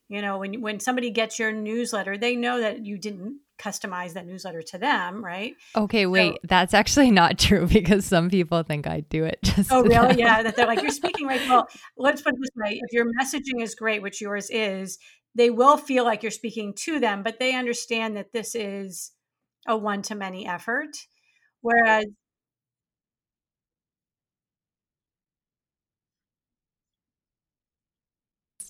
[0.09, 4.27] You know, when when somebody gets your newsletter, they know that you didn't customize that
[4.27, 5.55] newsletter to them, right?
[5.75, 9.71] Okay, wait, so, that's actually not true because some people think I do it just.
[9.71, 10.09] Oh, really?
[10.09, 10.19] Them.
[10.19, 11.41] Yeah, that they're like you're speaking right.
[11.49, 14.99] Well, let's put it this way: if your messaging is great, which yours is,
[15.35, 19.11] they will feel like you're speaking to them, but they understand that this is
[19.67, 20.95] a one to many effort.
[21.61, 22.05] Whereas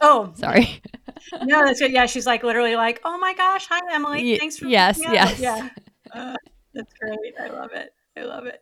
[0.01, 0.81] Oh, sorry.
[1.43, 1.91] no, that's good.
[1.91, 5.69] Yeah, she's like literally like, "Oh my gosh, hi Emily, thanks for yes, yes, yeah."
[6.13, 6.35] Uh,
[6.73, 7.33] that's great.
[7.39, 7.93] I love it.
[8.17, 8.61] I love it.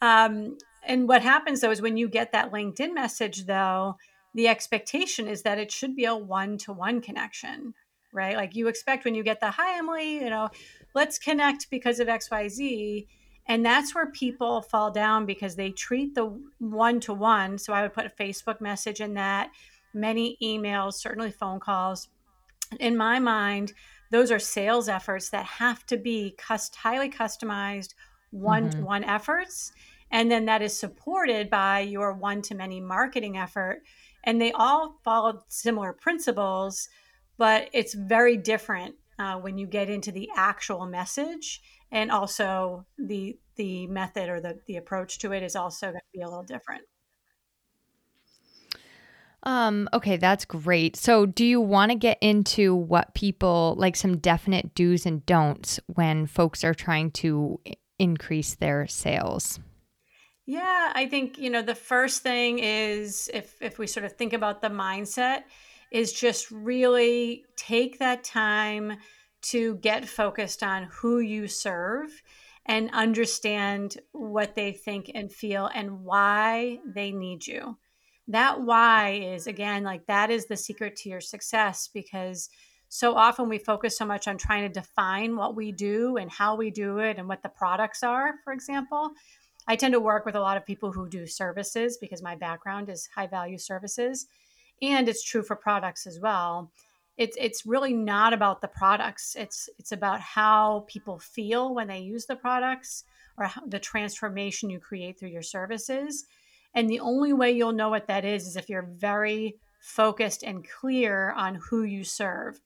[0.00, 0.56] Um,
[0.86, 3.96] and what happens though is when you get that LinkedIn message, though,
[4.34, 7.74] the expectation is that it should be a one-to-one connection,
[8.12, 8.36] right?
[8.36, 10.48] Like you expect when you get the "Hi Emily," you know,
[10.94, 13.06] let's connect because of X, Y, Z.
[13.46, 17.58] And that's where people fall down because they treat the one to one.
[17.58, 19.50] So I would put a Facebook message in that
[19.92, 22.08] many emails, certainly phone calls.
[22.78, 23.72] In my mind,
[24.10, 27.94] those are sales efforts that have to be cust- highly customized,
[28.30, 29.72] one to one efforts.
[30.10, 33.82] And then that is supported by your one to many marketing effort.
[34.24, 36.88] And they all follow similar principles,
[37.38, 43.38] but it's very different uh, when you get into the actual message and also the
[43.56, 46.42] the method or the, the approach to it is also going to be a little
[46.42, 46.82] different
[49.44, 50.94] um, okay, that's great.
[50.94, 55.80] So, do you want to get into what people like some definite do's and don'ts
[55.86, 57.60] when folks are trying to
[57.98, 59.58] increase their sales?
[60.46, 64.32] Yeah, I think, you know, the first thing is if if we sort of think
[64.32, 65.44] about the mindset
[65.90, 68.96] is just really take that time
[69.42, 72.22] to get focused on who you serve
[72.66, 77.76] and understand what they think and feel and why they need you.
[78.28, 82.48] That why is again like that is the secret to your success because
[82.88, 86.56] so often we focus so much on trying to define what we do and how
[86.56, 89.10] we do it and what the products are for example
[89.66, 92.88] i tend to work with a lot of people who do services because my background
[92.88, 94.26] is high value services
[94.82, 96.72] and it's true for products as well.
[97.16, 99.36] It's it's really not about the products.
[99.38, 103.04] It's it's about how people feel when they use the products
[103.38, 106.24] or how, the transformation you create through your services.
[106.74, 110.66] And the only way you'll know what that is is if you're very focused and
[110.68, 112.60] clear on who you serve.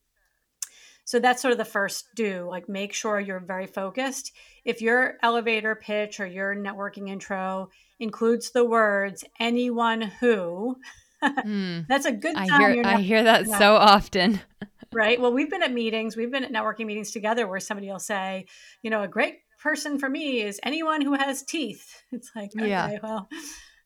[1.07, 4.33] So that's sort of the first do, like make sure you're very focused.
[4.65, 10.77] If your elevator pitch or your networking intro includes the words anyone who,
[11.23, 14.41] mm, that's a good I hear I hear that so often.
[14.93, 15.21] right?
[15.21, 18.47] Well, we've been at meetings, we've been at networking meetings together where somebody will say,
[18.83, 22.03] you know, a great person for me is anyone who has teeth.
[22.11, 22.99] It's like, okay, yeah.
[23.01, 23.37] well, I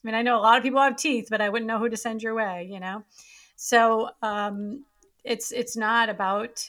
[0.04, 1.98] mean, I know a lot of people have teeth, but I wouldn't know who to
[1.98, 3.04] send your way, you know?
[3.56, 4.84] So um,
[5.22, 6.66] it's, it's not about,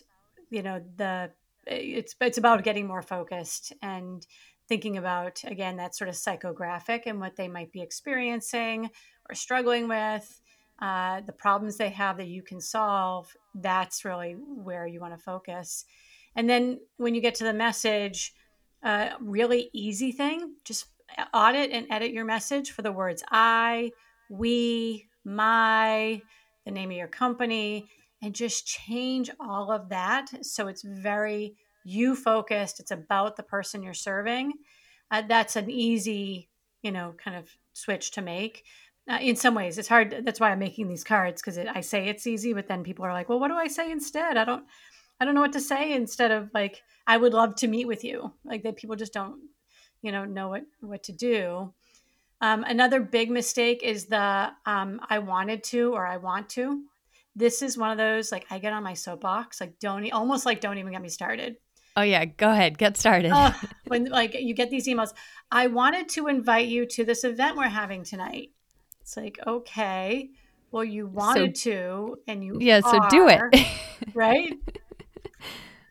[0.51, 1.31] you know, the,
[1.65, 4.27] it's, it's about getting more focused and
[4.67, 8.89] thinking about, again, that sort of psychographic and what they might be experiencing
[9.29, 10.39] or struggling with,
[10.81, 13.35] uh, the problems they have that you can solve.
[13.55, 15.85] That's really where you want to focus.
[16.35, 18.33] And then when you get to the message,
[18.83, 20.85] uh, really easy thing, just
[21.33, 23.91] audit and edit your message for the words I,
[24.29, 26.21] we, my,
[26.65, 27.89] the name of your company,
[28.21, 32.79] and just change all of that so it's very you focused.
[32.79, 34.53] It's about the person you're serving.
[35.09, 36.49] Uh, that's an easy,
[36.83, 38.63] you know, kind of switch to make.
[39.09, 40.21] Uh, in some ways, it's hard.
[40.23, 43.13] That's why I'm making these cards because I say it's easy, but then people are
[43.13, 44.63] like, "Well, what do I say instead?" I don't,
[45.19, 48.03] I don't know what to say instead of like, "I would love to meet with
[48.03, 49.41] you." Like that, people just don't
[50.01, 51.73] you know know what what to do
[52.41, 56.83] um, another big mistake is the um, i wanted to or i want to
[57.35, 60.59] this is one of those like i get on my soapbox like don't almost like
[60.59, 61.57] don't even get me started.
[61.95, 63.31] Oh yeah go ahead get started.
[63.31, 63.51] Uh,
[63.87, 65.13] when like you get these emails.
[65.51, 68.51] I wanted to invite you to this event we're having tonight.
[69.01, 70.29] It's like okay
[70.71, 73.67] well you wanted so, to and you yeah are, so do it.
[74.13, 74.53] right?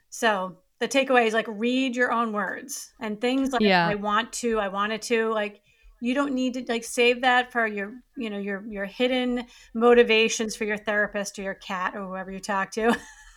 [0.09, 3.87] So the takeaway is like read your own words and things like yeah.
[3.87, 5.63] I want to, I wanted to, like
[6.01, 10.57] you don't need to like save that for your, you know, your your hidden motivations
[10.57, 12.97] for your therapist or your cat or whoever you talk to.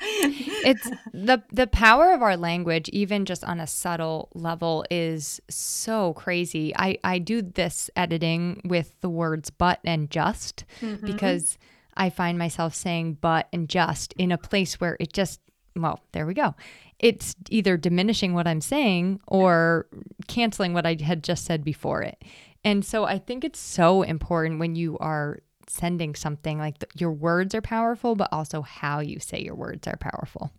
[0.00, 6.12] it's the the power of our language even just on a subtle level is so
[6.14, 11.04] crazy i i do this editing with the words but and just mm-hmm.
[11.06, 11.58] because
[11.96, 15.40] i find myself saying but and just in a place where it just
[15.76, 16.54] well, there we go.
[16.98, 19.86] It's either diminishing what I'm saying or
[20.28, 22.22] canceling what I had just said before it.
[22.64, 27.12] And so I think it's so important when you are sending something like the, your
[27.12, 30.52] words are powerful, but also how you say your words are powerful.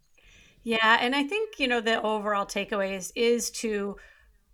[0.64, 0.98] Yeah.
[1.00, 3.96] And I think, you know, the overall takeaway is, is to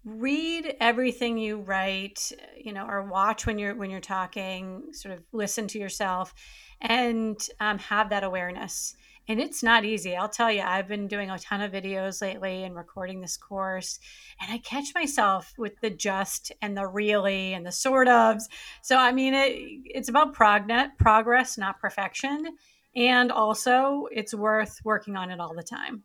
[0.06, 5.24] read everything you write you know or watch when you're when you're talking sort of
[5.34, 6.34] listen to yourself
[6.82, 8.96] and um, have that awareness
[9.30, 10.16] and it's not easy.
[10.16, 14.00] I'll tell you, I've been doing a ton of videos lately and recording this course,
[14.42, 18.50] and I catch myself with the just and the really and the sort ofs.
[18.82, 19.54] So, I mean, it,
[19.86, 22.58] it's about prognet, progress, not perfection.
[22.96, 26.02] And also, it's worth working on it all the time.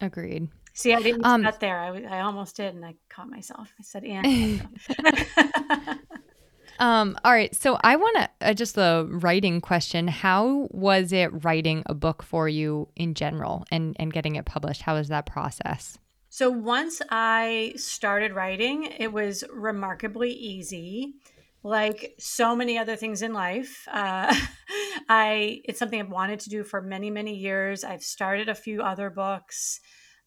[0.00, 0.48] Agreed.
[0.72, 1.80] See, I didn't um, there.
[1.80, 3.72] I, I almost did, and I caught myself.
[3.78, 4.68] I said, "And."
[6.78, 7.54] Um, all right.
[7.54, 10.08] So I want to uh, just the writing question.
[10.08, 14.82] How was it writing a book for you in general and, and getting it published?
[14.82, 15.98] How was that process?
[16.28, 21.14] So once I started writing, it was remarkably easy.
[21.62, 24.32] Like so many other things in life, uh,
[25.08, 27.82] I it's something I've wanted to do for many many years.
[27.82, 29.80] I've started a few other books.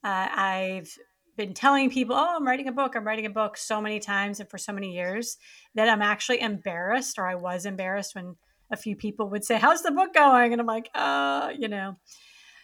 [0.04, 0.94] Uh, I've
[1.40, 4.42] been telling people, oh, I'm writing a book, I'm writing a book so many times
[4.42, 5.38] and for so many years
[5.74, 8.36] that I'm actually embarrassed, or I was embarrassed when
[8.70, 10.52] a few people would say, How's the book going?
[10.52, 11.96] And I'm like, uh, you know.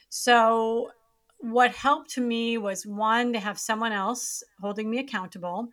[0.09, 0.91] So,
[1.39, 5.69] what helped me was one, to have someone else holding me accountable.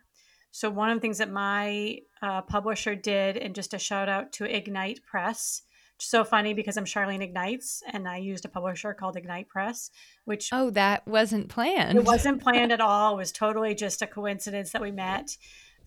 [0.51, 4.31] So, one of the things that my uh, publisher did, and just a shout out
[4.33, 5.63] to Ignite Press,
[5.99, 9.91] so funny because I'm Charlene Ignites and I used a publisher called Ignite Press,
[10.25, 11.97] which Oh, that wasn't planned.
[11.97, 13.13] It wasn't planned at all.
[13.13, 15.37] It was totally just a coincidence that we met.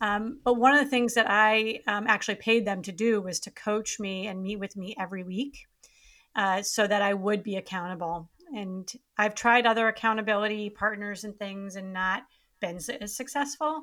[0.00, 3.40] Um, but one of the things that I um, actually paid them to do was
[3.40, 5.66] to coach me and meet with me every week
[6.34, 8.28] uh, so that I would be accountable.
[8.54, 12.24] And I've tried other accountability partners and things and not
[12.60, 13.82] been as successful.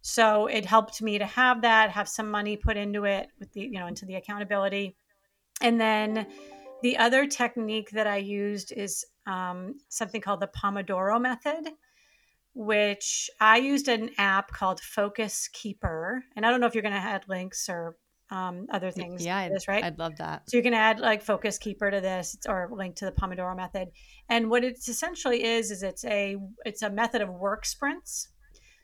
[0.00, 3.62] So it helped me to have that, have some money put into it with the,
[3.62, 4.96] you know, into the accountability
[5.60, 6.26] and then
[6.82, 11.72] the other technique that I used is um, something called the Pomodoro method,
[12.54, 16.24] which I used an app called Focus Keeper.
[16.36, 17.96] And I don't know if you're going to add links or
[18.30, 19.24] um, other things.
[19.24, 19.82] Yeah, this, right?
[19.82, 20.48] I'd love that.
[20.48, 23.88] So you can add like Focus Keeper to this or link to the Pomodoro method.
[24.28, 28.28] And what it essentially is is it's a it's a method of work sprints.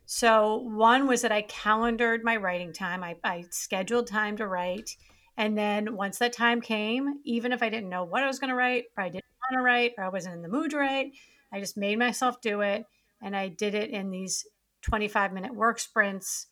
[0.06, 3.02] So one was that I calendared my writing time.
[3.02, 4.90] I, I scheduled time to write
[5.36, 8.50] and then once that time came, even if I didn't know what I was going
[8.50, 10.78] to write, or I didn't want to write, or I wasn't in the mood to
[10.78, 11.12] write,
[11.52, 12.84] I just made myself do it.
[13.20, 14.46] And I did it in these
[14.82, 16.46] 25 minute work sprints.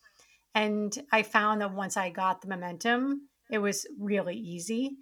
[0.55, 4.97] And I found that once I got the momentum, it was really easy.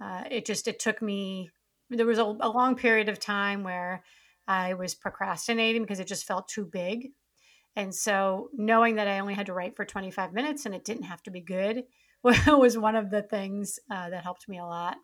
[0.00, 1.50] Uh, it just, it took me,
[1.90, 4.04] there was a, a long period of time where
[4.46, 7.10] I was procrastinating because it just felt too big.
[7.76, 11.04] And so knowing that I only had to write for 25 minutes and it didn't
[11.04, 11.84] have to be good
[12.46, 14.96] was one of the things uh, that helped me a lot.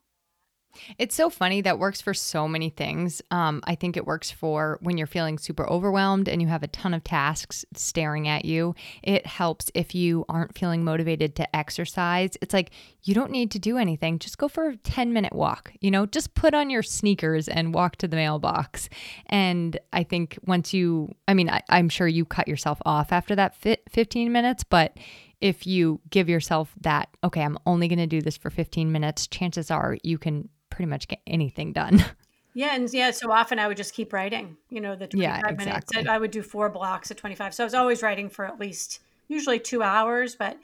[0.99, 3.23] It's so funny that works for so many things.
[3.31, 6.69] Um, I think it works for when you're feeling super overwhelmed and you have a
[6.69, 8.75] ton of tasks staring at you.
[9.03, 12.31] It helps if you aren't feeling motivated to exercise.
[12.41, 12.71] It's like
[13.03, 14.19] you don't need to do anything.
[14.19, 15.73] Just go for a 10 minute walk.
[15.81, 18.89] You know, just put on your sneakers and walk to the mailbox.
[19.27, 23.35] And I think once you, I mean, I, am sure you cut yourself off after
[23.37, 24.97] that 15 minutes, but
[25.41, 29.27] if you give yourself that, okay, I'm only going to do this for 15 minutes,
[29.27, 32.05] chances are you can pretty much get anything done.
[32.53, 34.57] Yeah, and yeah, so often I would just keep writing.
[34.71, 35.65] You know, the 25 yeah, exactly.
[35.65, 36.09] minutes.
[36.09, 37.55] I would do four blocks at 25.
[37.55, 40.59] So I was always writing for at least usually 2 hours, but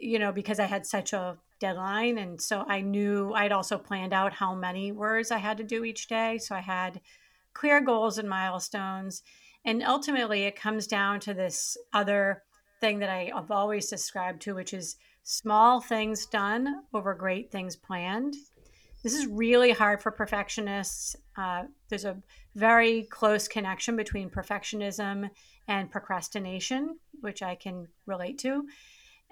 [0.00, 4.14] you know, because I had such a deadline and so I knew I'd also planned
[4.14, 7.02] out how many words I had to do each day, so I had
[7.52, 9.22] clear goals and milestones.
[9.64, 12.44] And ultimately, it comes down to this other
[12.80, 17.76] thing that I have always described to, which is small things done over great things
[17.76, 18.34] planned.
[19.02, 21.16] This is really hard for perfectionists.
[21.36, 22.18] Uh, there's a
[22.54, 25.30] very close connection between perfectionism
[25.68, 28.64] and procrastination, which I can relate to.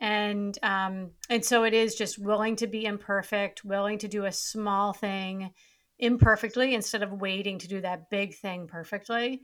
[0.00, 4.32] And um, and so it is just willing to be imperfect, willing to do a
[4.32, 5.50] small thing
[5.98, 9.42] imperfectly instead of waiting to do that big thing perfectly.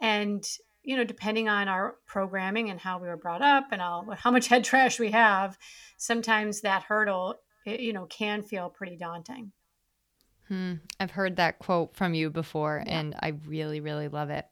[0.00, 0.44] And
[0.88, 4.30] you know, depending on our programming and how we were brought up and all, how
[4.30, 5.58] much head trash we have,
[5.98, 7.34] sometimes that hurdle,
[7.66, 9.52] you know, can feel pretty daunting.
[10.48, 10.74] Hmm.
[10.98, 13.00] I've heard that quote from you before, yeah.
[13.00, 14.46] and I really, really love it.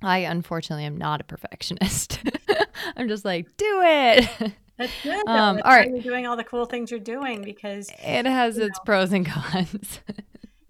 [0.00, 2.20] I unfortunately am not a perfectionist.
[2.96, 4.26] I'm just like, do it.
[4.78, 5.28] That's good.
[5.28, 5.90] Um, That's all right.
[5.90, 8.84] You're doing all the cool things you're doing because it has its know.
[8.86, 10.00] pros and cons.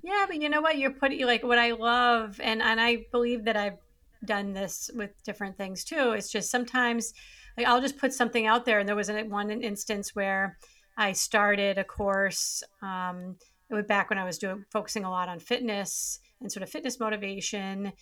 [0.03, 0.77] yeah, but you know what?
[0.77, 3.79] You're putting like what I love, and and I believe that I've
[4.25, 6.13] done this with different things too.
[6.13, 7.13] It's just sometimes
[7.57, 10.57] like I'll just put something out there, and there was one instance where
[10.97, 12.63] I started a course.
[12.83, 13.37] Um,
[13.71, 16.71] it was back when I was doing focusing a lot on fitness and sort of
[16.71, 17.93] fitness motivation.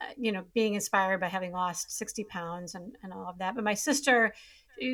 [0.00, 3.54] Uh, you know, being inspired by having lost 60 pounds and, and all of that.
[3.54, 4.32] But my sister,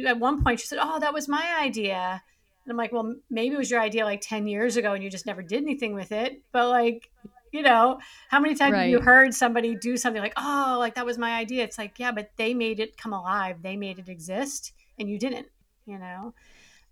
[0.04, 2.20] at one point, she said, Oh, that was my idea.
[2.64, 5.10] And I'm like, Well, maybe it was your idea like 10 years ago and you
[5.10, 6.42] just never did anything with it.
[6.50, 7.08] But like,
[7.56, 7.98] you know,
[8.28, 8.82] how many times right.
[8.82, 11.64] have you heard somebody do something like, Oh, like that was my idea?
[11.64, 15.18] It's like, Yeah, but they made it come alive, they made it exist, and you
[15.18, 15.48] didn't,
[15.86, 16.34] you know?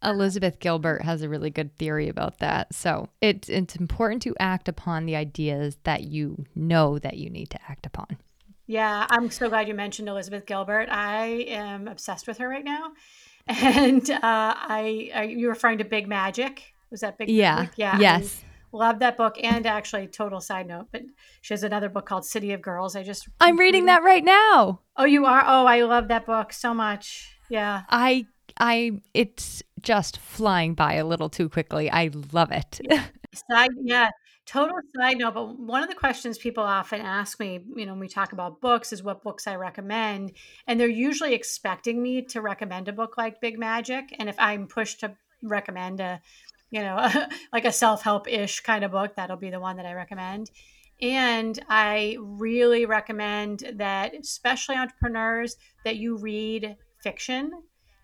[0.03, 2.75] Elizabeth Gilbert has a really good theory about that.
[2.75, 7.51] So it's it's important to act upon the ideas that you know that you need
[7.51, 8.19] to act upon.
[8.67, 10.89] Yeah, I'm so glad you mentioned Elizabeth Gilbert.
[10.91, 12.93] I am obsessed with her right now.
[13.47, 16.63] And uh, I, are you referring to Big Magic?
[16.91, 17.57] Was that Big yeah.
[17.57, 17.75] Magic?
[17.77, 17.99] Yeah.
[17.99, 18.43] Yes.
[18.43, 19.37] I love that book.
[19.43, 21.03] And actually, total side note, but
[21.41, 22.97] she has another book called City of Girls.
[22.97, 24.81] I just I'm reading that right now.
[24.97, 25.43] Oh, you are?
[25.47, 27.39] Oh, I love that book so much.
[27.49, 27.83] Yeah.
[27.89, 28.27] I
[28.59, 31.91] I it's just flying by a little too quickly.
[31.91, 32.81] I love it.
[33.51, 34.11] Side, yeah,
[34.47, 35.35] total side note.
[35.35, 38.61] But one of the questions people often ask me, you know, when we talk about
[38.61, 40.33] books, is what books I recommend,
[40.67, 44.15] and they're usually expecting me to recommend a book like Big Magic.
[44.19, 46.21] And if I'm pushed to recommend a,
[46.71, 47.09] you know,
[47.53, 50.51] like a self help ish kind of book, that'll be the one that I recommend.
[51.01, 57.51] And I really recommend that, especially entrepreneurs, that you read fiction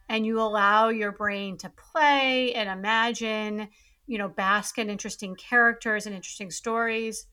[0.08, 3.68] and you allow your brain to play and imagine,
[4.06, 7.26] you know, bask in interesting characters and interesting stories.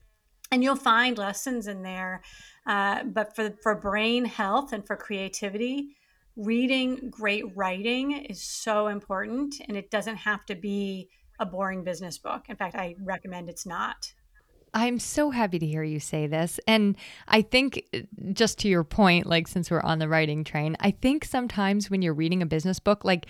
[0.50, 2.22] And you'll find lessons in there.
[2.66, 5.88] Uh, but for, for brain health and for creativity,
[6.36, 9.56] reading great writing is so important.
[9.66, 12.44] And it doesn't have to be a boring business book.
[12.48, 14.12] In fact, I recommend it's not.
[14.74, 16.60] I'm so happy to hear you say this.
[16.66, 17.84] And I think,
[18.32, 22.02] just to your point, like since we're on the writing train, I think sometimes when
[22.02, 23.26] you're reading a business book, like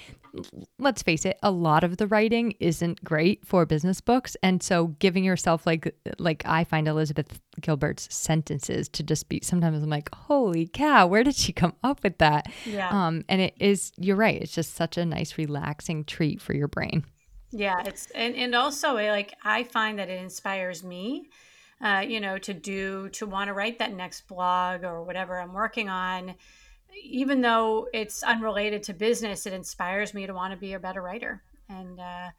[0.78, 4.36] let's face it, a lot of the writing isn't great for business books.
[4.42, 9.82] And so giving yourself like like I find Elizabeth Gilbert's sentences to just be sometimes
[9.82, 12.50] I'm like, holy cow, where did she come up with that?
[12.64, 12.88] Yeah.
[12.90, 16.68] Um, and it is you're right, it's just such a nice relaxing treat for your
[16.68, 17.04] brain.
[17.50, 21.30] Yeah, it's and and also eh, like I find that it inspires me,
[21.80, 25.54] uh, you know, to do to want to write that next blog or whatever I'm
[25.54, 26.34] working on.
[27.02, 31.00] Even though it's unrelated to business, it inspires me to want to be a better
[31.02, 31.42] writer.
[31.68, 32.30] And uh,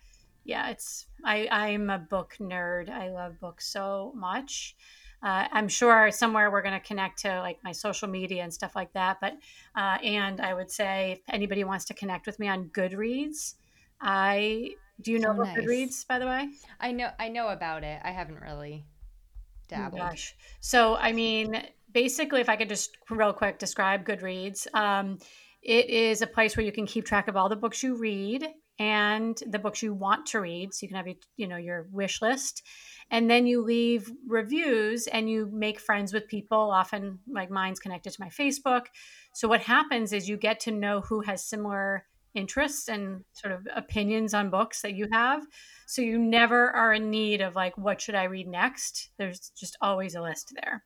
[0.44, 2.90] yeah, it's I I'm a book nerd.
[2.90, 4.76] I love books so much.
[5.22, 8.76] Uh, I'm sure somewhere we're going to connect to like my social media and stuff
[8.76, 9.18] like that.
[9.20, 9.34] But
[9.76, 13.56] uh, and I would say if anybody wants to connect with me on Goodreads,
[14.00, 15.58] I do you know oh, about nice.
[15.58, 16.50] Goodreads, by the way?
[16.80, 18.00] I know I know about it.
[18.04, 20.02] I haven't really oh dabbled.
[20.02, 20.36] Oh gosh.
[20.60, 25.20] So I mean, basically, if I could just real quick describe Goodreads, um,
[25.62, 28.48] it is a place where you can keep track of all the books you read
[28.78, 30.74] and the books you want to read.
[30.74, 32.64] So you can have your, you know, your wish list,
[33.12, 36.72] and then you leave reviews and you make friends with people.
[36.72, 38.88] Often, like mine's connected to my Facebook.
[39.34, 42.06] So what happens is you get to know who has similar
[42.40, 45.44] interests and sort of opinions on books that you have.
[45.88, 49.10] So you never are in need of like, what should I read next?
[49.18, 50.84] There's just always a list there.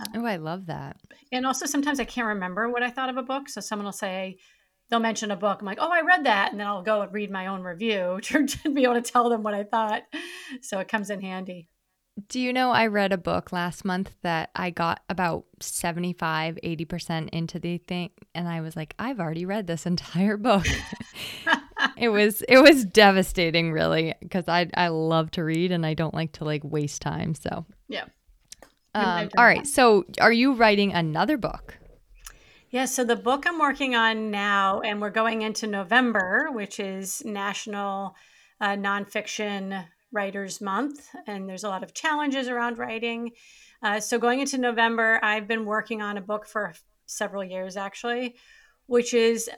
[0.00, 0.96] Uh, oh, I love that.
[1.32, 3.48] And also sometimes I can't remember what I thought of a book.
[3.48, 4.38] So someone will say,
[4.90, 5.60] they'll mention a book.
[5.60, 6.52] I'm like, oh, I read that.
[6.52, 9.28] And then I'll go and read my own review to, to be able to tell
[9.30, 10.02] them what I thought.
[10.60, 11.68] So it comes in handy.
[12.28, 17.30] Do you know I read a book last month that I got about 75, 80%
[17.30, 20.66] into the thing and I was like, I've already read this entire book.
[21.96, 26.14] it was it was devastating really because I I love to read and I don't
[26.14, 27.34] like to like waste time.
[27.34, 28.04] So Yeah.
[28.94, 29.66] Um, all right.
[29.66, 31.78] So, are you writing another book?
[32.70, 37.22] Yeah, so the book I'm working on now, and we're going into November, which is
[37.24, 38.14] National
[38.60, 43.32] uh, Nonfiction Writers Month, and there's a lot of challenges around writing.
[43.82, 46.74] Uh, so going into November, I've been working on a book for
[47.06, 48.36] several years actually,
[48.86, 49.48] which is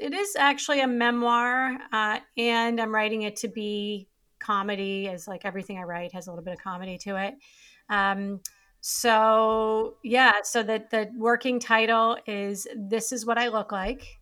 [0.00, 5.44] it is actually a memoir, uh, and I'm writing it to be comedy, as like
[5.44, 7.34] everything I write has a little bit of comedy to it.
[7.88, 8.40] Um,
[8.80, 14.18] so yeah, so that the working title is "This Is What I Look Like."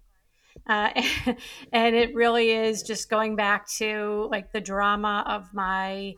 [0.71, 1.03] Uh,
[1.73, 6.15] and it really is just going back to like the drama of my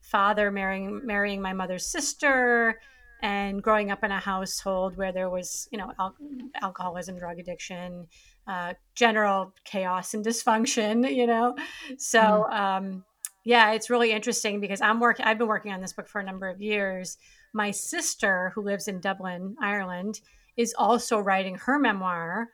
[0.00, 2.78] father marrying marrying my mother's sister
[3.20, 6.14] and growing up in a household where there was you know al-
[6.62, 8.06] alcoholism drug addiction
[8.46, 11.56] uh, general chaos and dysfunction you know
[11.98, 12.54] so mm.
[12.54, 13.04] um,
[13.44, 16.24] yeah it's really interesting because i'm working i've been working on this book for a
[16.24, 17.18] number of years
[17.52, 20.20] my sister who lives in dublin ireland
[20.56, 22.50] is also writing her memoir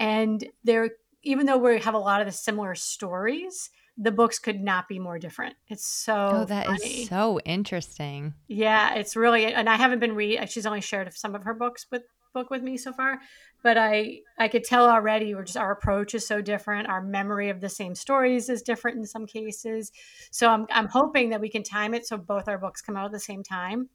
[0.00, 0.90] and there
[1.22, 3.70] even though we have a lot of the similar stories
[4.02, 5.56] the books could not be more different.
[5.68, 7.02] It's so oh that funny.
[7.02, 8.34] is so interesting.
[8.48, 11.86] Yeah it's really and i haven't been read she's only shared some of her books
[11.92, 13.18] with book with me so far
[13.60, 16.88] but i i could tell already we're just our approach is so different.
[16.88, 19.92] Our memory of the same stories is different in some cases.
[20.30, 23.06] So i'm, I'm hoping that we can time it so both our books come out
[23.06, 23.90] at the same time.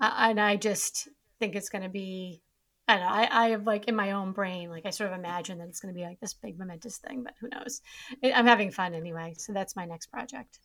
[0.00, 2.42] Uh, and i just think it's going to be
[2.88, 3.12] I don't know.
[3.12, 5.78] I, I have like in my own brain, like I sort of imagine that it's
[5.78, 7.82] going to be like this big momentous thing, but who knows?
[8.24, 9.34] I'm having fun anyway.
[9.36, 10.58] So that's my next project.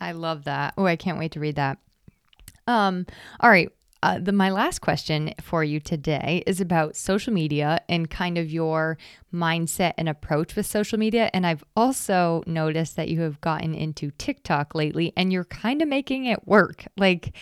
[0.00, 0.74] I love that.
[0.76, 1.78] Oh, I can't wait to read that.
[2.66, 3.06] Um,
[3.40, 3.70] all right.
[4.02, 8.50] Uh, the, my last question for you today is about social media and kind of
[8.50, 8.98] your
[9.32, 11.30] mindset and approach with social media.
[11.32, 15.88] And I've also noticed that you have gotten into TikTok lately and you're kind of
[15.88, 16.84] making it work.
[16.98, 17.34] Like,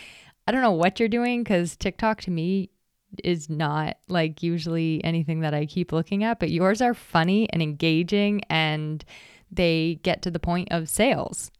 [0.47, 2.69] I don't know what you're doing because TikTok to me
[3.23, 7.61] is not like usually anything that I keep looking at, but yours are funny and
[7.61, 9.03] engaging and
[9.51, 11.51] they get to the point of sales.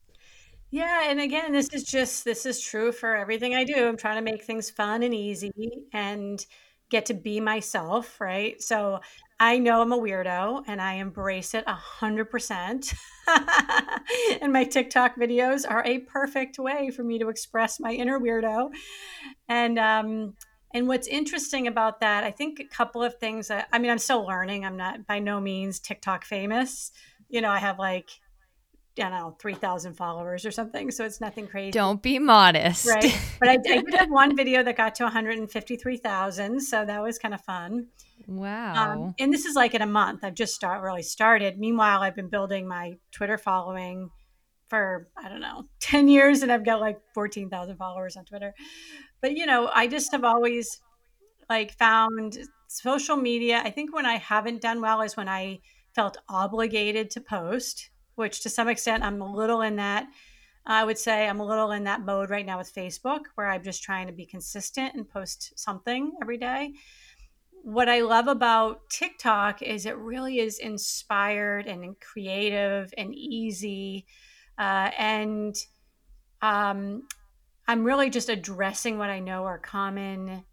[0.72, 3.88] Yeah, and again, this is just this is true for everything I do.
[3.88, 5.52] I'm trying to make things fun and easy
[5.94, 6.44] and
[6.90, 8.62] get to be myself, right?
[8.62, 9.00] So
[9.40, 12.94] I know I'm a weirdo and I embrace it a hundred percent.
[14.42, 18.72] And my TikTok videos are a perfect way for me to express my inner weirdo.
[19.48, 20.34] And um
[20.74, 23.50] and what's interesting about that, I think a couple of things.
[23.50, 24.66] That, I mean, I'm still learning.
[24.66, 26.92] I'm not by no means TikTok famous.
[27.30, 28.10] You know, I have like
[28.98, 30.92] I don't know, 3,000 followers or something.
[30.92, 31.72] So it's nothing crazy.
[31.72, 32.86] Don't be modest.
[32.88, 33.20] Right.
[33.40, 36.62] But I, I did have one video that got to 153,000.
[36.62, 37.88] So that was kind of fun.
[38.26, 38.74] Wow.
[38.94, 40.24] Um, and this is like in a month.
[40.24, 41.60] I've just start really started.
[41.60, 44.12] Meanwhile, I've been building my Twitter following
[44.74, 48.56] for, I don't know, 10 years and I've got like 14,000 followers on Twitter.
[49.22, 50.82] But you know i just have always
[51.50, 55.60] like found social media i think when i haven't done well is when i
[55.96, 60.08] felt obligated to post which to some extent i'm a little in that
[60.66, 63.64] i would say i'm a little in that mode right now with facebook where i'm
[63.64, 66.74] just trying to be consistent and post something every day.
[67.64, 74.06] What i love about tiktok is it really is inspired and creative and easy
[74.64, 75.56] uh, and
[76.42, 77.04] um,
[77.68, 80.46] I'm really just addressing what I know are common,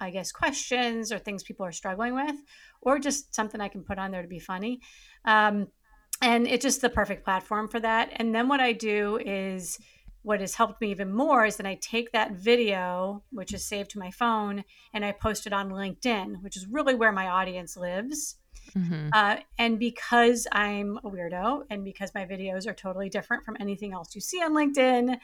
[0.00, 2.36] I guess, questions or things people are struggling with,
[2.80, 4.80] or just something I can put on there to be funny.
[5.26, 5.66] Um,
[6.22, 8.08] and it's just the perfect platform for that.
[8.16, 9.78] And then what I do is
[10.22, 13.90] what has helped me even more is that I take that video, which is saved
[13.90, 17.76] to my phone, and I post it on LinkedIn, which is really where my audience
[17.76, 18.36] lives.
[18.76, 19.10] Mm-hmm.
[19.12, 23.92] Uh, and because I'm a weirdo and because my videos are totally different from anything
[23.92, 25.18] else you see on LinkedIn,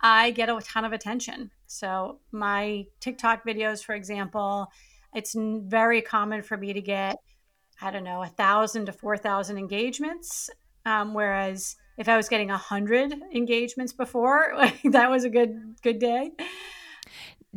[0.00, 1.50] I get a ton of attention.
[1.66, 4.68] So, my TikTok videos, for example,
[5.14, 7.18] it's very common for me to get,
[7.80, 10.50] I don't know, a thousand to 4,000 engagements.
[10.84, 15.76] Um, whereas if I was getting a hundred engagements before, like, that was a good,
[15.82, 16.32] good day.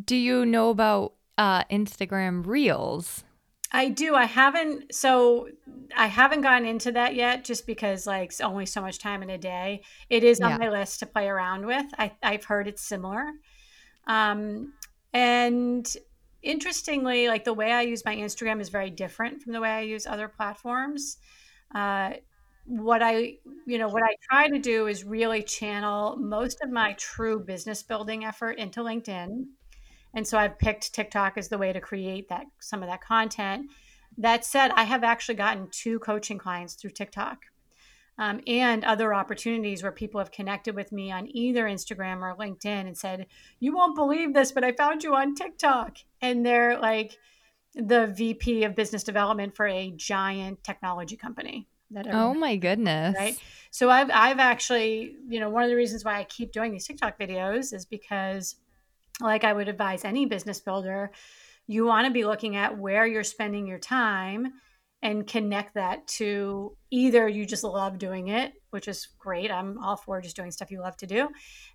[0.03, 3.23] Do you know about uh, Instagram Reels?
[3.71, 4.15] I do.
[4.15, 4.93] I haven't.
[4.95, 5.49] So
[5.95, 9.29] I haven't gotten into that yet, just because like it's only so much time in
[9.29, 9.83] a day.
[10.09, 11.85] It is on my list to play around with.
[11.97, 13.25] I, I've heard it's similar,
[14.07, 14.73] um,
[15.13, 15.87] and
[16.41, 19.81] interestingly, like the way I use my Instagram is very different from the way I
[19.81, 21.17] use other platforms.
[21.73, 22.13] Uh,
[22.65, 26.93] what I, you know, what I try to do is really channel most of my
[26.93, 29.45] true business building effort into LinkedIn
[30.13, 33.69] and so I've picked TikTok as the way to create that some of that content.
[34.17, 37.45] That said, I have actually gotten two coaching clients through TikTok.
[38.19, 42.65] um, and other opportunities where people have connected with me on either Instagram or LinkedIn
[42.85, 43.27] and said,
[43.59, 45.97] You won't believe this, but I found you on TikTok.
[46.21, 47.17] And they're like
[47.73, 51.67] the VP of business development for a giant technology company.
[51.91, 53.15] That oh my goodness.
[53.17, 53.39] Right.
[53.71, 56.85] So I've I've actually, you know, one of the reasons why I keep doing these
[56.85, 58.57] TikTok videos is because
[59.21, 61.11] like I would advise any business builder,
[61.67, 64.53] you want to be looking at where you're spending your time
[65.01, 69.49] and connect that to either you just love doing it, which is great.
[69.49, 71.29] I'm all for just doing stuff you love to do.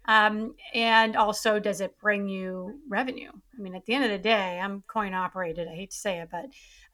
[0.06, 3.30] Um, and also, does it bring you revenue?
[3.30, 5.68] I mean, at the end of the day, I'm coin operated.
[5.68, 6.46] I hate to say it, but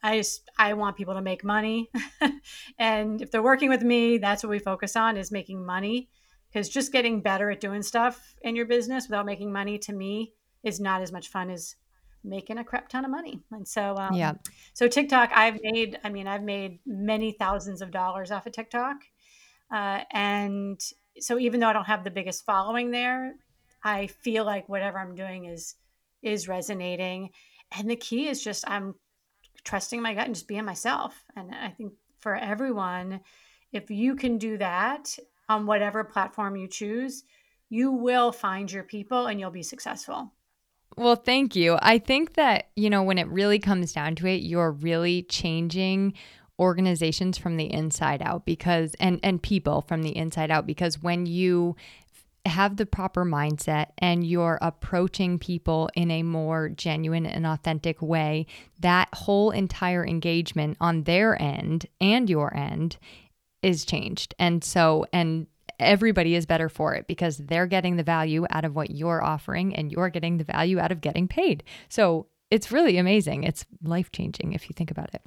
[0.03, 1.91] I just I want people to make money.
[2.79, 6.11] and if they're working with me, that's what we focus on is making money.
[6.53, 10.33] Because just getting better at doing stuff in your business without making money to me
[10.63, 11.77] is not as much fun as
[12.23, 13.41] making a crap ton of money.
[13.51, 14.35] And so, um, yeah.
[14.75, 18.97] So TikTok, I've made, I mean, I've made many thousands of dollars off of TikTok.
[19.73, 20.81] Uh, and
[21.19, 23.35] so even though I don't have the biggest following there,
[23.83, 25.77] I feel like whatever I'm doing is,
[26.23, 27.31] is resonating.
[27.77, 28.95] And the key is just, I'm
[29.65, 31.25] trusting my gut and just being myself.
[31.37, 33.21] And I think for everyone,
[33.73, 35.17] if you can do that
[35.49, 37.25] on whatever platform you choose,
[37.71, 40.33] you will find your people and you'll be successful.
[41.01, 41.79] Well, thank you.
[41.81, 46.13] I think that, you know, when it really comes down to it, you're really changing
[46.59, 51.25] organizations from the inside out because and and people from the inside out because when
[51.25, 51.75] you
[52.45, 58.45] have the proper mindset and you're approaching people in a more genuine and authentic way,
[58.81, 62.99] that whole entire engagement on their end and your end
[63.63, 64.35] is changed.
[64.39, 65.47] And so, and
[65.81, 69.75] everybody is better for it because they're getting the value out of what you're offering
[69.75, 71.65] and you're getting the value out of getting paid.
[71.89, 73.45] So it's really amazing.
[73.45, 75.23] It's life changing if you think about it.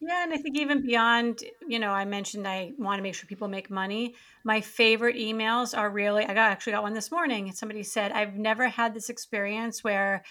[0.00, 3.26] Yeah, and I think even beyond, you know, I mentioned I want to make sure
[3.26, 4.14] people make money.
[4.44, 7.52] My favorite emails are really I got actually got one this morning.
[7.52, 10.22] Somebody said, I've never had this experience where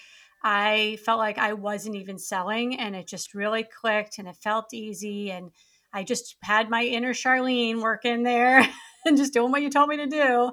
[0.43, 4.73] I felt like I wasn't even selling and it just really clicked and it felt
[4.73, 5.49] easy and
[5.93, 8.67] I just had my inner Charlene working there
[9.05, 10.51] and just doing what you told me to do.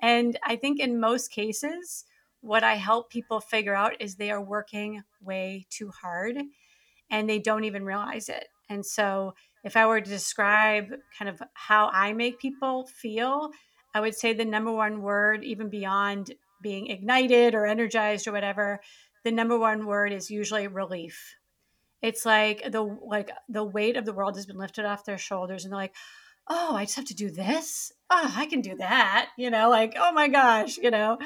[0.00, 2.04] And I think in most cases,
[2.40, 6.38] what I help people figure out is they are working way too hard
[7.10, 8.48] and they don't even realize it.
[8.68, 10.86] And so, if I were to describe
[11.18, 13.50] kind of how I make people feel,
[13.92, 16.32] I would say the number one word, even beyond
[16.62, 18.80] being ignited or energized or whatever,
[19.24, 21.34] the number one word is usually relief.
[22.00, 25.64] It's like the like the weight of the world has been lifted off their shoulders
[25.64, 25.94] and they're like,
[26.48, 27.92] oh, I just have to do this.
[28.10, 29.28] Oh, I can do that.
[29.38, 31.18] You know, like, oh my gosh, you know,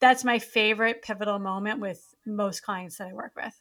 [0.00, 3.54] that's my favorite pivotal moment with most clients that I work with.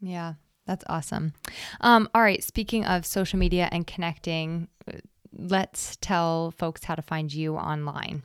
[0.00, 0.34] Yeah,
[0.66, 1.34] that's awesome.
[1.80, 2.42] Um, all right.
[2.42, 4.68] Speaking of social media and connecting,
[5.32, 8.22] let's tell folks how to find you online.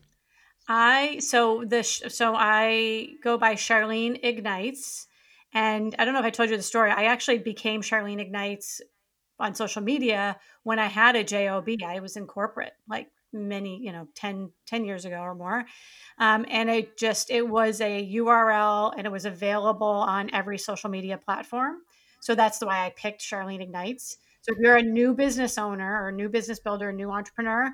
[0.68, 5.08] I so the so I go by Charlene Ignites,
[5.54, 6.90] and I don't know if I told you the story.
[6.90, 8.82] I actually became Charlene Ignites
[9.44, 11.68] on social media when I had a job.
[11.86, 15.66] I was in corporate like many, you know, 10, 10 years ago or more.
[16.18, 20.90] Um, and it just, it was a URL and it was available on every social
[20.90, 21.78] media platform.
[22.22, 24.18] So that's the why I picked Charlene Ignites.
[24.42, 27.70] So if you're a new business owner or new business builder, new entrepreneur,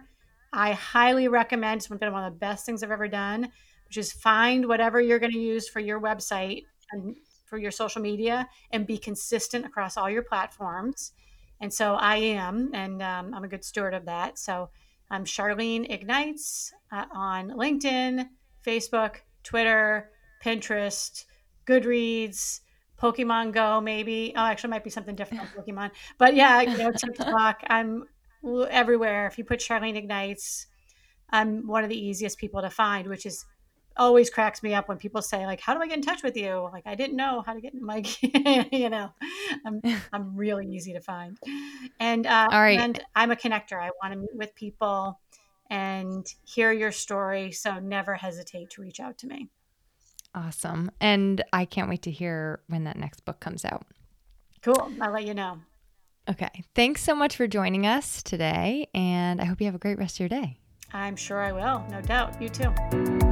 [0.52, 3.52] I highly recommend, it's been one of the best things I've ever done,
[3.88, 7.16] which is find whatever you're going to use for your website and
[7.46, 11.12] for your social media and be consistent across all your platforms
[11.62, 14.40] and so I am, and um, I'm a good steward of that.
[14.40, 14.70] So
[15.12, 18.28] I'm Charlene Ignites uh, on LinkedIn,
[18.66, 20.12] Facebook, Twitter,
[20.44, 21.26] Pinterest,
[21.66, 22.62] Goodreads,
[23.02, 24.34] Pokemon Go, maybe.
[24.36, 25.92] Oh, actually, might be something different on Pokemon.
[26.18, 27.64] But yeah, you know, TikTok.
[27.68, 28.06] I'm
[28.70, 29.28] everywhere.
[29.28, 30.68] If you put Charlene Ignites,
[31.30, 33.46] I'm one of the easiest people to find, which is
[34.00, 36.36] always cracks me up when people say like how do i get in touch with
[36.36, 36.68] you?
[36.72, 38.04] Like i didn't know how to get in my
[38.72, 39.12] you know?
[39.66, 39.82] I'm
[40.14, 41.38] i'm really easy to find.
[42.00, 42.80] And uh, all right.
[42.80, 43.80] and i'm a connector.
[43.80, 45.20] I want to meet with people
[45.70, 49.50] and hear your story so never hesitate to reach out to me.
[50.34, 50.90] Awesome.
[51.00, 53.86] And i can't wait to hear when that next book comes out.
[54.64, 54.92] Cool.
[55.00, 55.60] I'll let you know.
[56.30, 56.64] Okay.
[56.76, 60.16] Thanks so much for joining us today and i hope you have a great rest
[60.16, 60.58] of your day.
[60.92, 61.86] I'm sure i will.
[61.92, 62.42] No doubt.
[62.42, 63.29] You too